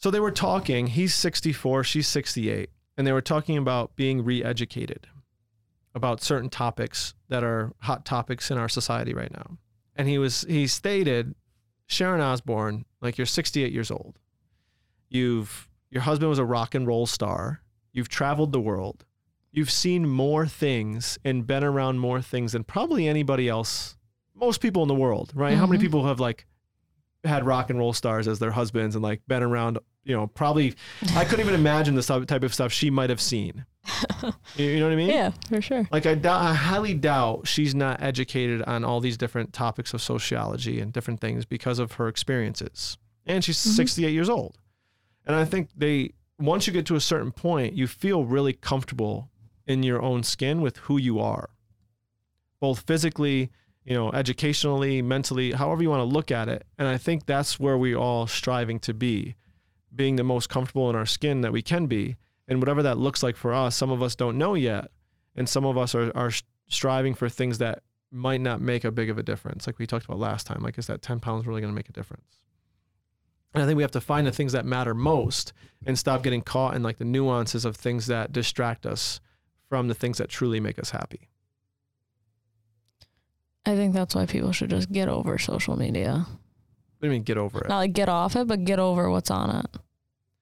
[0.00, 5.06] So they were talking he's 64 she's 68 and they were talking about being re-educated
[5.94, 9.58] about certain topics that are hot topics in our society right now.
[9.96, 11.34] And he was he stated
[11.86, 14.18] sharon osbourne like you're 68 years old.
[15.08, 17.62] You've your husband was a rock and roll star.
[17.92, 19.04] You've traveled the world.
[19.50, 23.96] You've seen more things and been around more things than probably anybody else
[24.34, 25.56] most people in the world right?
[25.56, 25.82] How many Mhm.
[25.82, 26.46] people have like
[27.24, 30.74] had rock and roll stars as their husbands and like been around you know probably
[31.14, 33.64] i couldn't even imagine the type of stuff she might have seen
[34.56, 35.08] you, know what I mean?
[35.08, 35.88] Yeah, for sure.
[35.90, 40.02] Like I, doubt, I highly doubt she's not educated on all these different topics of
[40.02, 42.98] sociology and different things because of her experiences.
[43.24, 43.76] And she's Mhm.
[43.76, 44.58] 68 years old.
[45.26, 49.30] And I think they once you get to a certain point, you feel really comfortable
[49.66, 51.48] in your own skin with who you are.
[52.60, 53.50] Both physically,
[53.84, 56.66] you know, educationally, mentally, however you want to look at it.
[56.78, 59.36] And I think that's where we all striving to be,
[59.94, 62.16] being the most comfortable in our skin that we can be.
[62.48, 64.90] And whatever that looks like for us, some of us don't know yet
[65.36, 66.32] and some of us are, are
[66.68, 70.04] striving for things that might not make a big of a difference like we talked
[70.04, 72.38] about last time like is that 10 pounds really going to make a difference
[73.54, 75.52] and i think we have to find the things that matter most
[75.86, 79.20] and stop getting caught in like the nuances of things that distract us
[79.68, 81.28] from the things that truly make us happy
[83.66, 86.26] I think that's why people should just get over social media.
[86.26, 89.10] what do you mean get over it Not like get off it, but get over
[89.10, 89.79] what's on it.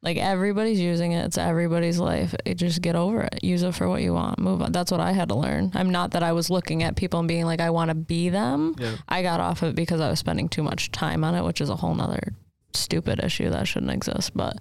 [0.02, 1.24] Like everybody's using it.
[1.24, 2.34] It's everybody's life.
[2.44, 3.40] It, just get over it.
[3.42, 4.38] Use it for what you want.
[4.38, 4.70] Move on.
[4.70, 5.72] That's what I had to learn.
[5.74, 8.28] I'm not that I was looking at people and being like, I want to be
[8.28, 8.76] them.
[8.78, 11.42] yeah I got off of it because I was spending too much time on it,
[11.44, 12.32] which is a whole nother
[12.74, 14.36] stupid issue that shouldn't exist.
[14.36, 14.58] But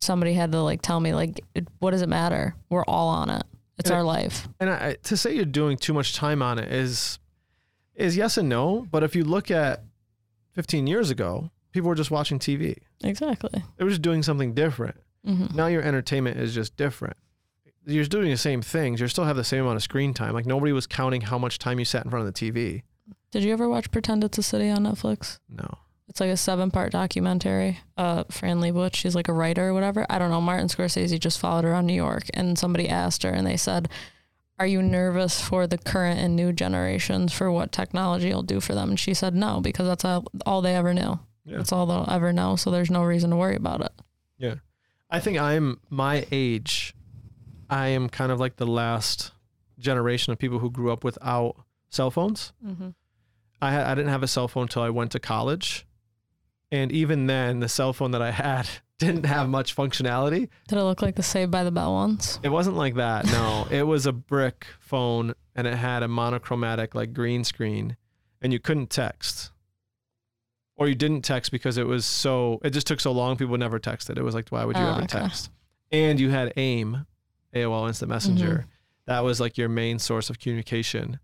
[0.00, 2.54] somebody had to like tell me, like, it, what does it matter?
[2.68, 3.42] We're all on it.
[3.78, 4.46] It's And our life.
[4.60, 7.18] and I, to say you're doing too much time on it is
[7.94, 9.82] is yes and no but if you look at
[10.52, 13.62] 15 years ago people were just watching tv Exactly.
[13.76, 17.16] they were just doing something different hmm now your entertainment is just different.
[17.86, 19.00] You're doing the same things.
[19.00, 20.32] You still have the same amount of screen time.
[20.32, 22.82] Like nobody was counting how much time you sat in front of the TV.
[23.30, 25.38] Did you ever watch Pretend It's a City on Netflix?
[25.48, 25.78] No.
[26.08, 27.80] It's like a seven part documentary.
[27.96, 30.04] Uh, Fran Lebowitz, she's like a writer or whatever.
[30.10, 30.40] I don't know.
[30.40, 33.88] Martin Scorsese just followed her around New York, and somebody asked her, and they said,
[34.58, 38.74] "Are you nervous for the current and new generations for what technology will do for
[38.74, 41.20] them?" And she said, "No, because that's all, all they ever knew.
[41.44, 41.58] Yeah.
[41.58, 42.56] That's all they'll ever know.
[42.56, 43.92] So there's no reason to worry about it."
[44.38, 44.56] Yeah.
[45.10, 46.94] I think I'm my age.
[47.68, 49.32] I am kind of like the last
[49.78, 51.56] generation of people who grew up without
[51.88, 52.52] cell phones.
[52.64, 52.90] Mm-hmm.
[53.62, 55.86] I had, I didn't have a cell phone until I went to college,
[56.72, 60.48] and even then, the cell phone that I had didn't have much functionality.
[60.68, 62.38] Did it look like the Saved by the Bell ones?
[62.42, 63.26] It wasn't like that.
[63.26, 67.96] No, it was a brick phone and it had a monochromatic like green screen
[68.40, 69.50] and you couldn't text.
[70.80, 73.78] Or you didn't text because it was so it just took so long people never
[73.78, 74.16] texted.
[74.16, 75.20] It was like why would you Oh, ever okay.
[75.20, 75.50] text?
[75.92, 77.06] And you had AIM,
[77.54, 78.46] AOL Instant Messenger.
[78.46, 78.70] Mm-hmm.
[79.06, 81.20] That was like your main source of communication.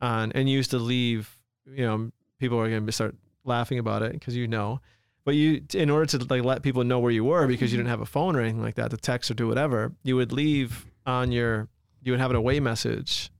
[0.00, 4.02] On and you used to leave, you know, people are going to start laughing about
[4.02, 4.80] it because you know.
[5.24, 7.84] But you, in order to like let people know where you were, because you mm-hmm.
[7.84, 10.32] didn't have a phone or anything like that to text or do whatever, you would
[10.32, 11.68] leave on your,
[12.02, 13.30] you would have an away message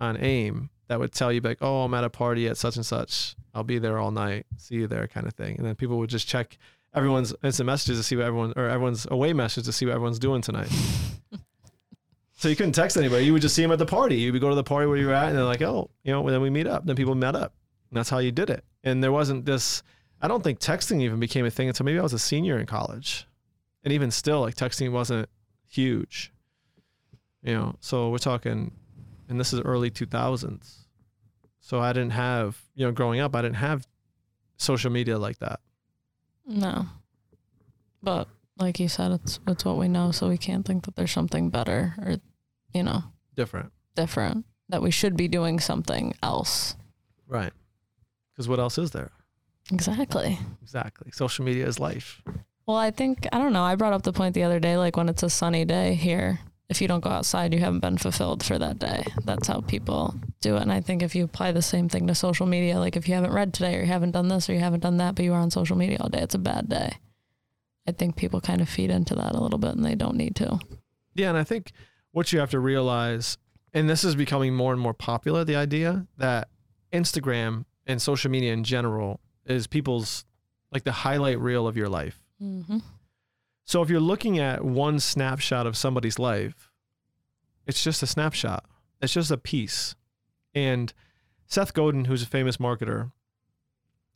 [0.00, 2.86] on AIM that would tell you like, oh, I'm at a party at such and
[2.86, 3.34] such.
[3.54, 4.46] I'll be there all night.
[4.56, 5.56] See you there, kind of thing.
[5.56, 6.58] And then people would just check
[6.94, 10.18] everyone's instant messages to see what everyone or everyone's away message to see what everyone's
[10.18, 10.70] doing tonight.
[12.36, 13.24] so you couldn't text anybody.
[13.24, 14.16] You would just see them at the party.
[14.16, 16.12] You would go to the party where you were at, and they're like, oh, you
[16.12, 16.86] know, then we meet up.
[16.86, 17.52] Then people met up.
[17.90, 18.64] And that's how you did it.
[18.84, 19.82] And there wasn't this.
[20.20, 22.66] I don't think texting even became a thing until maybe I was a senior in
[22.66, 23.26] college.
[23.84, 25.28] And even still, like texting wasn't
[25.68, 26.32] huge.
[27.42, 28.72] You know, so we're talking,
[29.28, 30.74] and this is early 2000s.
[31.60, 33.86] So I didn't have, you know, growing up, I didn't have
[34.56, 35.60] social media like that.
[36.46, 36.86] No.
[38.02, 41.10] But like you said, it's it's what we know, so we can't think that there's
[41.10, 42.16] something better or,
[42.72, 43.02] you know,
[43.34, 43.72] Different.
[43.94, 44.46] different.
[44.68, 46.74] That we should be doing something else.
[47.26, 47.52] Right.
[48.32, 49.10] Because what else is there?
[49.72, 50.38] Exactly.
[50.62, 51.10] Exactly.
[51.12, 52.22] Social media is life.
[52.66, 53.62] Well, I think I don't know.
[53.62, 56.40] I brought up the point the other day, like when it's a sunny day here,
[56.68, 59.04] if you don't go outside, you haven't been fulfilled for that day.
[59.24, 60.62] That's how people do it.
[60.62, 63.14] And I think if you apply the same thing to social media, like if you
[63.14, 65.32] haven't read today or you haven't done this or you haven't done that, but you
[65.32, 66.94] are on social media all day, it's a bad day.
[67.86, 70.34] I think people kind of feed into that a little bit and they don't need
[70.36, 70.58] to.
[71.14, 71.70] Yeah, and I think
[72.10, 73.38] what you have to realize,
[73.72, 76.48] and this is becoming more and more popular, the idea that
[76.92, 80.24] Instagram and social media in general is people's
[80.72, 82.20] like the highlight reel of your life.
[82.42, 82.78] Mm-hmm.
[83.66, 86.70] So if you're looking at one snapshot of somebody's life,
[87.66, 88.64] it's just a snapshot.
[89.02, 89.96] It's just a piece.
[90.54, 90.92] And
[91.48, 93.10] Seth Godin, who's a famous marketer,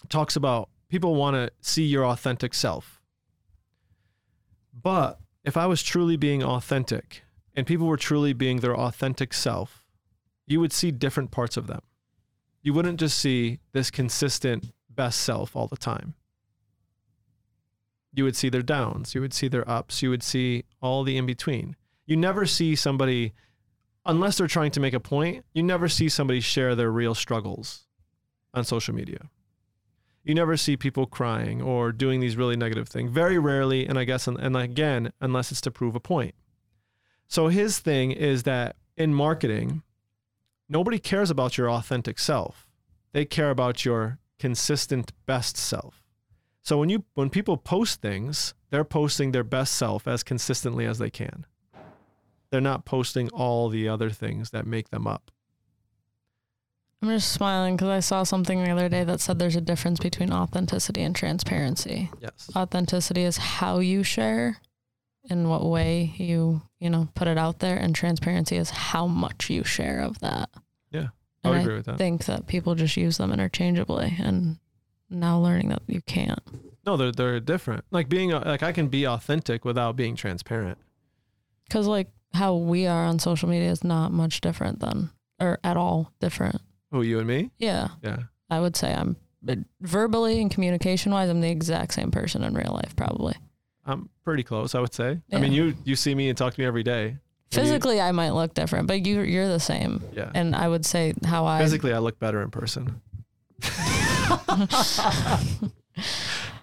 [0.08, 3.02] talks about people want to see your authentic self.
[4.72, 7.22] But if I was truly being authentic
[7.52, 9.84] and people were truly being their authentic self,
[10.46, 11.82] you would see different parts of them.
[12.62, 16.14] You wouldn't just see this consistent best self all the time
[18.12, 21.16] you would see their downs, you would see their ups, you would see all the
[21.16, 21.76] in between.
[22.06, 23.34] You never see somebody,
[24.04, 27.86] unless they're trying to make a point, you never see somebody share their real struggles
[28.52, 29.30] on social media.
[30.24, 33.10] You never see people crying or doing these really negative things.
[33.10, 36.34] Very rarely, and I guess, and, again, unless it's to prove a point.
[37.26, 39.82] So his thing is that in marketing,
[40.68, 42.66] nobody cares about your authentic self.
[43.12, 45.99] They care about your consistent best self.
[46.62, 50.98] So when you when people post things, they're posting their best self as consistently as
[50.98, 51.46] they can.
[52.50, 55.30] They're not posting all the other things that make them up.
[57.02, 60.00] I'm just smiling because I saw something the other day that said there's a difference
[60.00, 62.10] between authenticity and transparency.
[62.20, 62.50] Yes.
[62.54, 64.58] Authenticity is how you share,
[65.24, 69.48] in what way you you know put it out there, and transparency is how much
[69.48, 70.50] you share of that.
[70.90, 71.08] Yeah,
[71.44, 71.96] I And would I agree with that.
[71.98, 74.58] think that people just use them interchangeably, and
[75.10, 76.40] now learning that you can't.
[76.86, 77.84] No, they're they're different.
[77.90, 80.78] Like being uh, like I can be authentic without being transparent.
[81.64, 85.76] Because like how we are on social media is not much different than, or at
[85.76, 86.60] all different.
[86.90, 87.50] Who you and me?
[87.58, 88.18] Yeah, Yeah.
[88.48, 92.52] I would say I'm but verbally and communication wise, I'm the exact same person in
[92.54, 93.34] real life, probably.
[93.86, 95.20] I'm pretty close, I would say.
[95.32, 97.04] I mean, you you see me and talk to me every day.
[97.08, 97.18] And
[97.52, 100.02] you- Physically, I might look different, but you you're the same.
[100.12, 100.30] yeah.
[100.34, 103.00] And I would say how I Physically, I look better in person.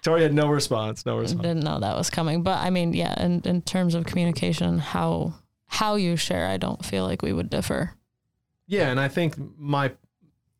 [0.02, 1.04] Tori had no response.
[1.04, 1.42] No response.
[1.42, 2.42] didn't know that was coming.
[2.42, 5.34] But I mean, yeah, in, in terms of communication, how
[5.66, 7.94] how you share, I don't feel like we would differ.
[8.66, 9.92] Yeah, and I think my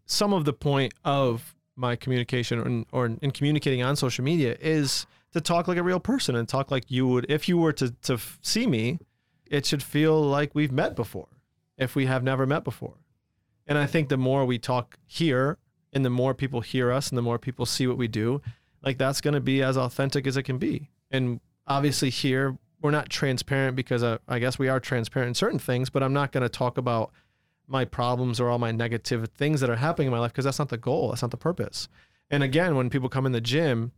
[0.06, 5.06] some of the point of my communication or, or in communicating on social media is
[5.32, 7.90] to talk like a real person and talk like you would if you were to
[8.02, 8.98] to see me.
[9.46, 11.28] It should feel like we've met before,
[11.78, 12.96] if we have never met before.
[13.66, 15.56] And I think the more we talk here,
[15.92, 18.40] and the more people hear us, and the more people see what we do,
[18.82, 20.90] like that's going to be as authentic as it can be.
[21.10, 25.58] And obviously, here we're not transparent because uh, I guess we are transparent in certain
[25.58, 27.12] things, but I'm not going to talk about
[27.66, 30.58] my problems or all my negative things that are happening in my life because that's
[30.58, 31.10] not the goal.
[31.10, 31.88] That's not the purpose.
[32.30, 33.92] And again, when people come in the gym,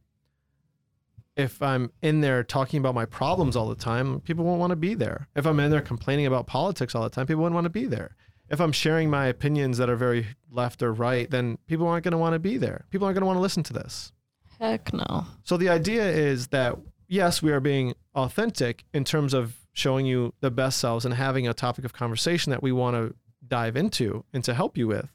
[1.36, 4.76] if I'm in there talking about my problems all the time, people won't want to
[4.76, 5.28] be there.
[5.36, 7.86] If I'm in there complaining about politics all the time, people wouldn't want to be
[7.86, 8.16] there.
[8.50, 12.12] If I'm sharing my opinions that are very left or right, then people aren't going
[12.12, 12.84] to want to be there.
[12.90, 14.12] People aren't going to want to listen to this.
[14.58, 15.26] Heck no.
[15.44, 16.76] So the idea is that
[17.06, 21.46] yes, we are being authentic in terms of showing you the best selves and having
[21.46, 23.14] a topic of conversation that we want to
[23.46, 25.10] dive into and to help you with.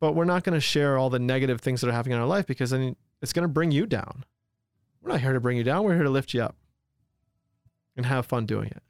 [0.00, 2.26] But we're not going to share all the negative things that are happening in our
[2.26, 4.24] life because then it's going to bring you down.
[5.02, 5.84] We're not here to bring you down.
[5.84, 6.56] We're here to lift you up
[7.96, 8.82] and have fun doing it.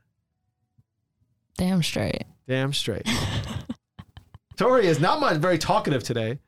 [1.57, 2.25] Damn straight.
[2.47, 3.07] Damn straight.
[4.61, 6.39] Tori is not much very talkative today.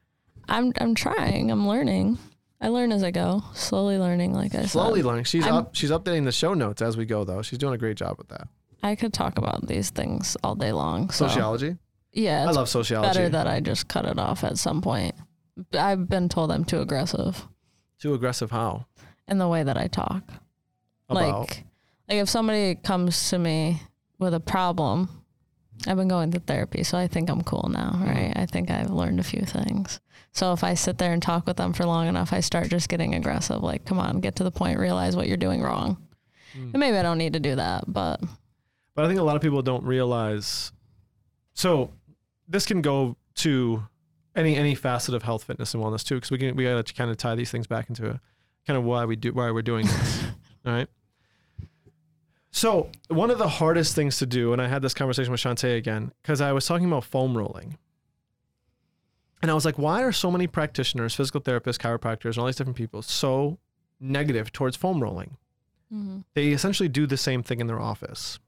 [0.47, 1.51] I'm I'm trying.
[1.51, 2.19] I'm learning.
[2.61, 3.43] I learn as I go.
[3.55, 5.07] Slowly learning, like I Slowly said.
[5.07, 5.25] learning.
[5.25, 5.75] She's I'm- up.
[5.75, 7.41] She's updating the show notes as we go, though.
[7.41, 8.49] She's doing a great job with that.
[8.83, 11.09] I could talk about these things all day long.
[11.09, 11.79] So Sociology.
[12.13, 13.09] yeah, I love sociology.
[13.19, 15.15] better that I just cut it off at some point.
[15.73, 17.49] I've been told I'm too aggressive
[17.99, 18.51] Too aggressive.
[18.51, 18.85] How?
[19.27, 20.23] in the way that I talk.
[21.09, 21.39] About.
[21.49, 21.65] Like,
[22.11, 23.81] like if somebody comes to me
[24.19, 25.09] with a problem,
[25.87, 28.09] I've been going to therapy, so I think I'm cool now, Mm-hmm.
[28.09, 28.33] right?
[28.37, 30.01] I think I've learned a few things.
[30.33, 32.89] So if I sit there and talk with them for long enough, I start just
[32.89, 33.63] getting aggressive.
[33.63, 35.99] Like, come on, get to the point, realize what you're doing wrong.
[36.57, 36.71] Mm.
[36.73, 38.21] And maybe I don't need to do that, but
[38.95, 40.73] But I think a lot of people don't realize.
[41.55, 41.91] So
[42.49, 43.83] this can go to
[44.35, 46.95] any any facet of health, fitness, and wellness too, because we can we got to
[46.95, 48.19] kind of tie these things back into
[48.67, 50.23] kind of why we do why we're doing this.
[50.65, 50.89] All right.
[52.53, 55.77] So one of the hardest things to do, and I had this conversation with Shantae
[55.77, 57.79] again, because I was talking about foam rolling.
[59.41, 62.57] And I was like, why are so many practitioners, physical therapists, chiropractors, and all these
[62.57, 63.59] different people so
[63.99, 65.37] negative towards foam rolling?
[65.93, 66.21] Mm-hmm.
[66.33, 68.39] they essentially do the same thing in their office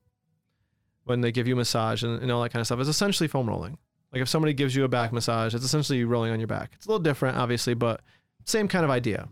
[1.05, 2.81] when they give you massage and, and all that kind of stuff.
[2.81, 3.77] It's essentially foam rolling.
[4.13, 6.71] Like if somebody gives you a back massage, it's essentially you rolling on your back.
[6.75, 8.01] It's a little different, obviously, but
[8.47, 9.29] same kind of idea.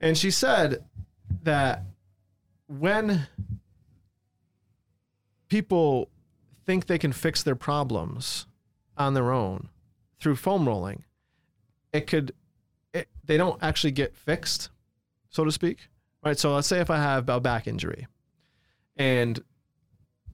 [0.00, 0.84] And she said
[1.44, 1.84] that
[2.66, 3.26] when
[5.48, 6.10] people
[6.66, 8.46] think they can fix their problems
[8.96, 9.68] on their own
[10.20, 11.04] through foam rolling,
[11.92, 12.32] it could,
[12.92, 14.70] it, they don't actually get fixed,
[15.28, 15.88] so to speak
[16.24, 16.38] right?
[16.38, 18.06] So let's say if I have a back injury
[18.96, 19.42] and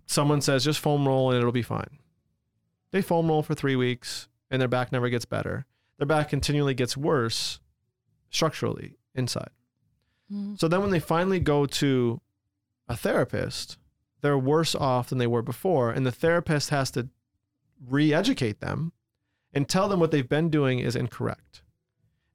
[0.06, 1.98] someone says just foam roll and it'll be fine.
[2.92, 5.66] They foam roll for three weeks and their back never gets better.
[5.98, 7.60] Their back continually gets worse
[8.30, 9.50] structurally inside.
[10.32, 10.54] Mm-hmm.
[10.56, 12.20] So then when they finally go to
[12.88, 13.78] a therapist,
[14.20, 15.90] they're worse off than they were before.
[15.90, 17.08] And the therapist has to
[17.88, 18.92] re educate them
[19.52, 21.62] and tell them what they've been doing is incorrect.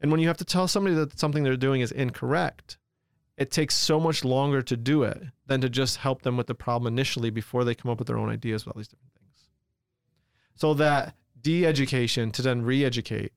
[0.01, 2.77] And when you have to tell somebody that something they're doing is incorrect,
[3.37, 6.55] it takes so much longer to do it than to just help them with the
[6.55, 9.49] problem initially before they come up with their own ideas with all these different things.
[10.55, 13.33] So that de-education to then re-educate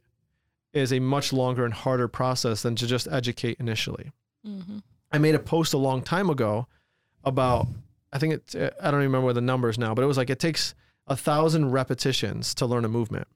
[0.73, 4.13] is a much longer and harder process than to just educate initially.
[4.49, 4.79] Mm-hmm.
[5.13, 6.67] I made a post a long time ago
[7.25, 7.67] about
[8.13, 8.55] I think it.
[8.55, 10.75] uh, I don't even remember the numbers now, but it was like it takes
[11.07, 13.29] a thousand repetitions to learn a movement.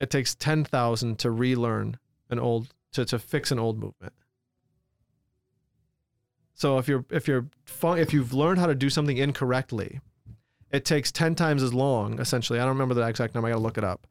[0.00, 1.98] It takes ten thousand to relearn
[2.30, 4.12] an old to to fix an old movement.
[6.54, 10.00] So if you're if you're fun, if you've learned how to do something incorrectly,
[10.70, 12.20] it takes ten times as long.
[12.20, 13.48] Essentially, I don't remember the exact number.
[13.48, 14.06] I got to look it up,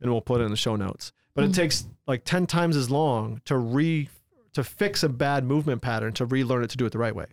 [0.00, 1.12] and we'll put it in the show notes.
[1.34, 1.50] But Mhm.
[1.50, 4.08] it takes like ten times as long to re
[4.56, 7.26] to fix a bad movement pattern to relearn it to do it the right way.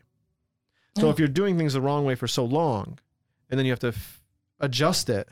[0.97, 2.99] So if you're doing things the wrong way for so long,
[3.49, 4.21] and then you have to f-
[4.59, 5.30] adjust it,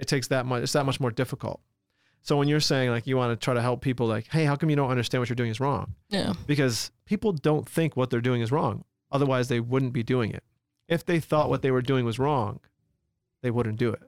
[0.00, 0.64] it takes that much.
[0.64, 1.60] It's that much more difficult.
[2.22, 4.56] So when you're saying like you want to try to help people, like, hey, how
[4.56, 5.94] come you don't understand what you're doing is wrong?
[6.08, 6.32] Yeah.
[6.48, 8.84] Because people don't think what they're doing is wrong.
[9.12, 10.42] Otherwise, they wouldn't be doing it.
[10.88, 12.58] If they thought what they were doing was wrong,
[13.42, 14.02] they wouldn't do it.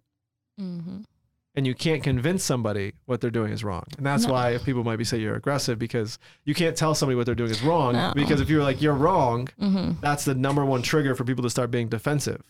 [0.61, 1.03] Mm-hmm.
[1.61, 3.85] And you can't convince somebody what they're doing is wrong.
[3.99, 4.33] And that's No.
[4.33, 7.51] why people might be say you're aggressive because you can't tell somebody what they're doing
[7.51, 7.93] is wrong.
[7.93, 8.13] No.
[8.15, 10.01] Because if you're like you're wrong, Mm-hmm.
[10.01, 12.41] that's the number one trigger for people to start being defensive.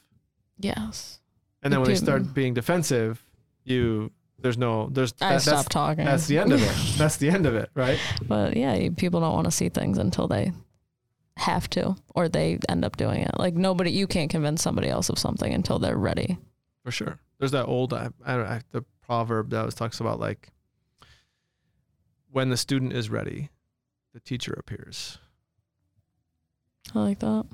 [0.60, 1.18] Yes.
[1.60, 3.20] And then when they start being defensive,
[3.64, 6.04] you there's no there's I that- that's talking.
[6.04, 6.72] that's the end of it.
[6.96, 7.98] That's the end of it, right?
[8.28, 10.52] But yeah, people don't want to see things until they
[11.36, 13.32] have to, or they end up doing it.
[13.38, 16.38] Like nobody, you can't convince somebody else of something until they're ready.
[16.84, 17.18] For sure.
[17.38, 20.50] There's that old I, I don't know, the proverb that was talks about like
[22.30, 23.50] when the student is ready,
[24.14, 25.18] the teacher appears.
[26.94, 27.44] I like that.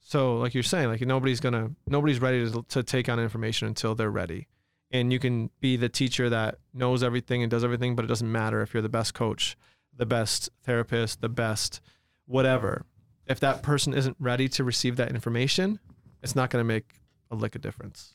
[0.00, 3.94] So like you're saying, like nobody's gonna nobody's ready to, to take on information until
[3.94, 4.48] they're ready.
[4.90, 8.32] And you can be the teacher that knows everything and does everything, but it doesn't
[8.32, 9.58] matter if you're the best coach,
[9.94, 11.82] the best therapist, the best
[12.24, 12.86] whatever.
[13.26, 15.80] If that person isn't ready to receive that information,
[16.22, 16.94] it's not gonna make
[17.30, 18.14] a lick of difference.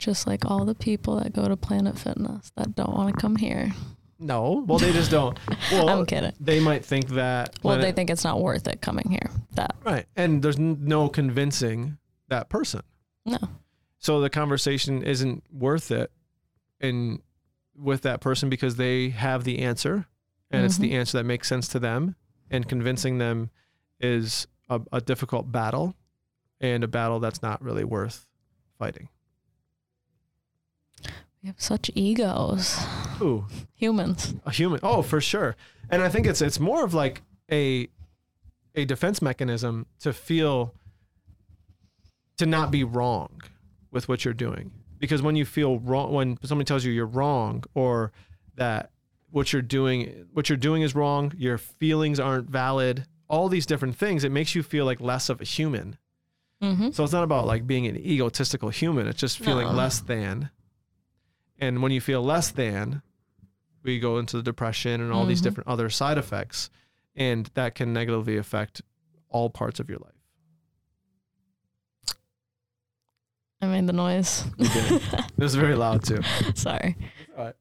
[0.00, 3.36] Just like all the people that go to Planet Fitness that don't want to come
[3.36, 3.70] here.
[4.18, 5.38] No, well they just don't.
[5.72, 6.32] Well, I'm kidding.
[6.40, 7.54] they might think that.
[7.62, 9.30] Well, they think it's not worth it coming here.
[9.54, 11.98] That right, and there's no convincing
[12.28, 12.82] that person.
[13.24, 13.38] no.
[14.02, 16.10] So the conversation isn't worth it,
[16.80, 17.20] in
[17.76, 20.06] with that person because they have the answer,
[20.50, 20.94] and it's the Mhm.
[21.00, 22.16] answer that makes sense to them,
[22.50, 23.50] and convincing them
[24.00, 25.94] is a, a difficult battle,
[26.60, 28.26] and a battle that's not really worth
[28.78, 29.08] fighting.
[31.42, 32.78] We have such egos.
[33.22, 34.34] Ooh, Humans.
[34.44, 34.80] a human.
[34.82, 35.56] Oh, for sure.
[35.90, 37.88] And I think it's it's more of like a
[38.74, 40.74] a defense mechanism to feel
[42.38, 43.40] to not be wrong
[43.90, 44.70] with what you're doing.
[44.98, 48.12] Because when you feel wrong when somebody tells you you're wrong or
[48.56, 48.90] that
[49.30, 53.96] what you're doing what you're doing is wrong, your feelings aren't valid, all these different
[53.96, 55.96] things, it makes you feel like less of a human.
[56.62, 56.90] Mm-hmm.
[56.90, 59.06] So it's not about like being an egotistical human.
[59.06, 59.72] It's just feeling No.
[59.72, 60.50] less than.
[61.60, 63.02] And when you feel less than,
[63.82, 65.44] we go into the depression and all these Mhm.
[65.44, 66.70] different other side effects.
[67.14, 68.82] And that can negatively affect
[69.28, 70.14] all parts of your life.
[73.62, 74.44] I made the noise.
[74.58, 76.20] It was very loud too.
[76.54, 76.96] Sorry.
[77.36, 77.54] All right.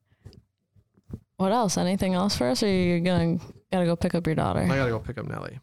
[1.37, 1.77] What else?
[1.77, 3.37] Anything else for us, or you're gonna
[3.71, 4.59] gotta go pick up your daughter?
[4.61, 5.59] I gotta go pick up Nelly.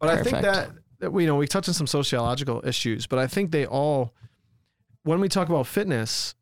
[0.00, 3.18] But I think that, that we you know we touched on some sociological issues, but
[3.20, 4.12] I think they all
[5.04, 6.34] when we talk about fitness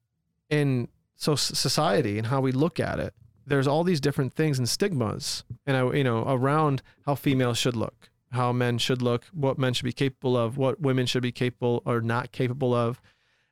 [0.49, 0.89] in
[1.19, 3.13] so society and how we look at it,
[3.47, 7.77] there's all these different things and stigmas, and I you know around how females should
[7.77, 11.33] look, how men should look, what men should be capable of, what women should be
[11.33, 13.03] capable or not capable of,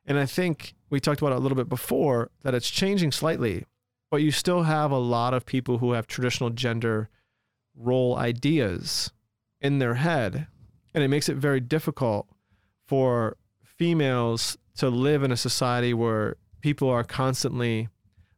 [0.05, 3.65] and I think we talked about it a little bit before that it's changing slightly,
[4.09, 7.09] but you still have a lot of people who have traditional gender
[7.75, 9.11] role ideas
[9.61, 10.47] in their head
[10.93, 12.27] and it makes it very difficult
[12.87, 16.37] for females to live in a society where
[16.67, 17.87] people are constantly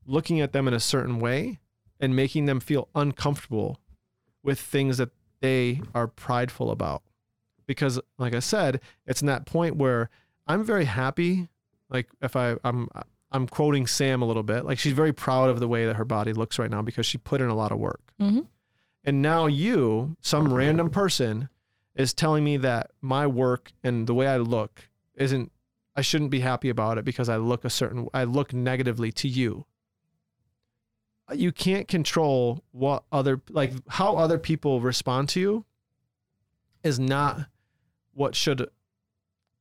[0.05, 1.57] looking at them in a certain way
[1.99, 3.79] and making them feel uncomfortable
[4.43, 5.09] with things that
[5.41, 7.01] they are prideful about
[7.65, 10.09] because like i said it's in that point where
[10.45, 11.47] i'm very happy
[11.89, 12.87] like if i i'm
[13.31, 16.05] i'm quoting sam a little bit like she's very proud of the way that her
[16.05, 18.41] body looks right now because she put in a lot of work Mm-hmm.
[19.05, 21.49] and now you, some random person,
[21.95, 25.51] is telling me that my work and the way I look isn't
[25.99, 29.27] I shouldn't be happy about it because I look a certain I look negatively to
[29.27, 29.65] you.
[31.33, 35.65] You can't control what other like how other people respond to you
[36.85, 37.47] is not
[38.13, 38.65] what should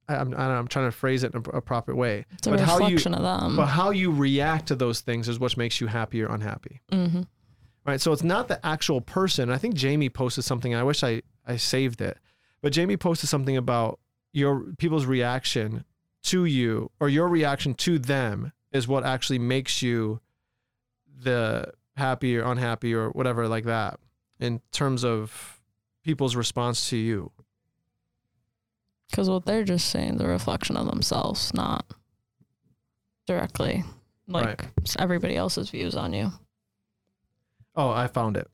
[0.08, 2.24] I- I'm, I I'm trying to phrase it in a, a proper way.
[2.30, 3.56] It's a But how you- reflection of them.
[3.56, 7.22] But how you react to those things is what makes you happy or unhappy mm-hmm.
[7.84, 8.00] right?
[8.00, 9.50] So it's not the actual person.
[9.50, 10.72] I think Jamie posted something.
[10.72, 12.16] I wish I I saved it,
[12.62, 13.98] but Jamie posted something about
[14.32, 15.84] your people's reaction
[16.28, 20.20] to you or your reaction to them is what actually makes you
[21.22, 23.98] the happy or unhappy or whatever like that
[24.38, 25.60] in terms of
[26.04, 27.30] people's response to you.
[29.10, 31.84] Because what they're just saying is a reflection of themselves, not
[33.26, 33.84] directly
[34.26, 34.96] like Right.
[34.98, 36.32] everybody else's views on you.
[37.74, 38.48] Oh, I found it.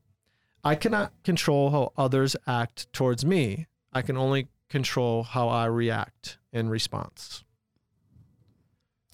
[0.63, 3.67] I cannot control how others act towards me.
[3.93, 7.43] I can only control how I react in response.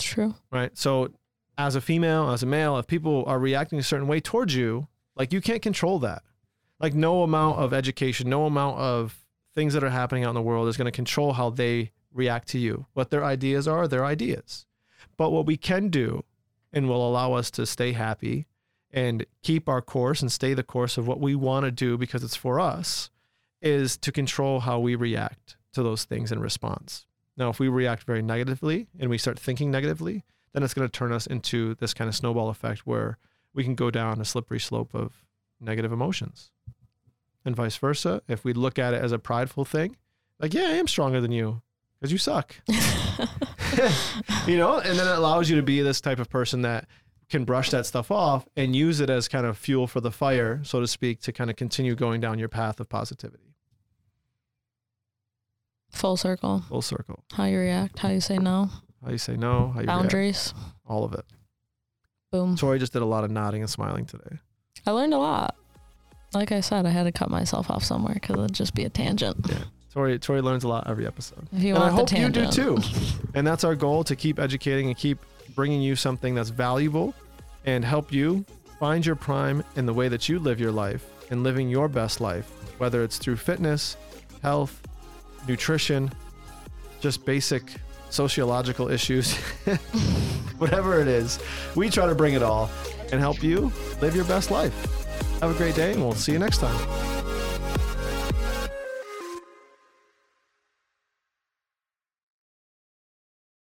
[0.04, 0.36] True.
[0.52, 0.78] Right.
[0.78, 1.12] So,
[1.58, 4.88] as a female, as a male, if people are reacting a certain way towards you,
[5.16, 6.24] like you can't control that.
[6.80, 9.22] Like, no amount of education, no amount of
[9.54, 12.48] things that are happening out in the world is going to control how they react
[12.50, 12.88] to you.
[12.94, 14.66] What their ideas are, their ideas.
[15.18, 16.24] But what we can do
[16.74, 18.48] and will allow us to stay happy
[18.92, 22.24] and keep our course and stay the course of what we want to do because
[22.24, 23.10] it's for us
[23.62, 27.06] is to control how we react to those things in response.
[27.38, 30.24] Now, if we react very negatively and we start thinking negatively,
[30.54, 33.18] then it's going to turn us into this kind of snowball effect where
[33.54, 35.24] we can go down a slippery slope of
[35.60, 36.52] negative emotions.
[37.44, 38.22] And vice versa.
[38.28, 39.98] If we look at it as a prideful thing,
[40.40, 41.62] like, yeah, I am stronger than you
[42.00, 42.56] because you suck.
[44.48, 46.88] you know, and then it allows you to be this type of person that
[47.30, 50.62] can brush that stuff off and use it as kind of fuel for the fire,
[50.64, 53.51] so to speak, to kind of continue going down your path of positivity.
[55.92, 56.64] Full circle.
[56.70, 57.24] Full circle.
[57.34, 58.70] How you react, how you say no,
[59.04, 60.54] How you say no, how you react, boundaries.
[60.88, 61.26] all of it.
[62.32, 62.56] Boom.
[62.56, 64.38] Tori just did a lot of nodding and smiling today.
[64.88, 65.56] I learned a lot.
[66.34, 68.90] Like I said, I had to cut myself off somewhere because it'd just be a
[68.90, 69.36] tangent.
[69.50, 69.58] Yeah.
[69.94, 71.46] Tori, Tori learns a lot every episode.
[71.52, 72.78] If you and I want hope the you do too.
[73.36, 75.20] And that's our goal to keep educating and keep
[75.56, 77.14] bringing you something that's valuable
[77.66, 78.46] and help you
[78.80, 82.22] find your prime in the way that you live your life and living your best
[82.22, 83.98] life, whether it's through fitness,
[84.42, 84.81] health,
[85.48, 86.12] nutrition,
[87.00, 87.64] just basic
[88.10, 89.36] sociological issues,
[90.58, 91.40] whatever it is.
[91.76, 92.70] We try to bring it all
[93.12, 93.72] and help you
[94.02, 94.74] live your best life.
[95.40, 97.21] Have a great day, and we'll see you next time.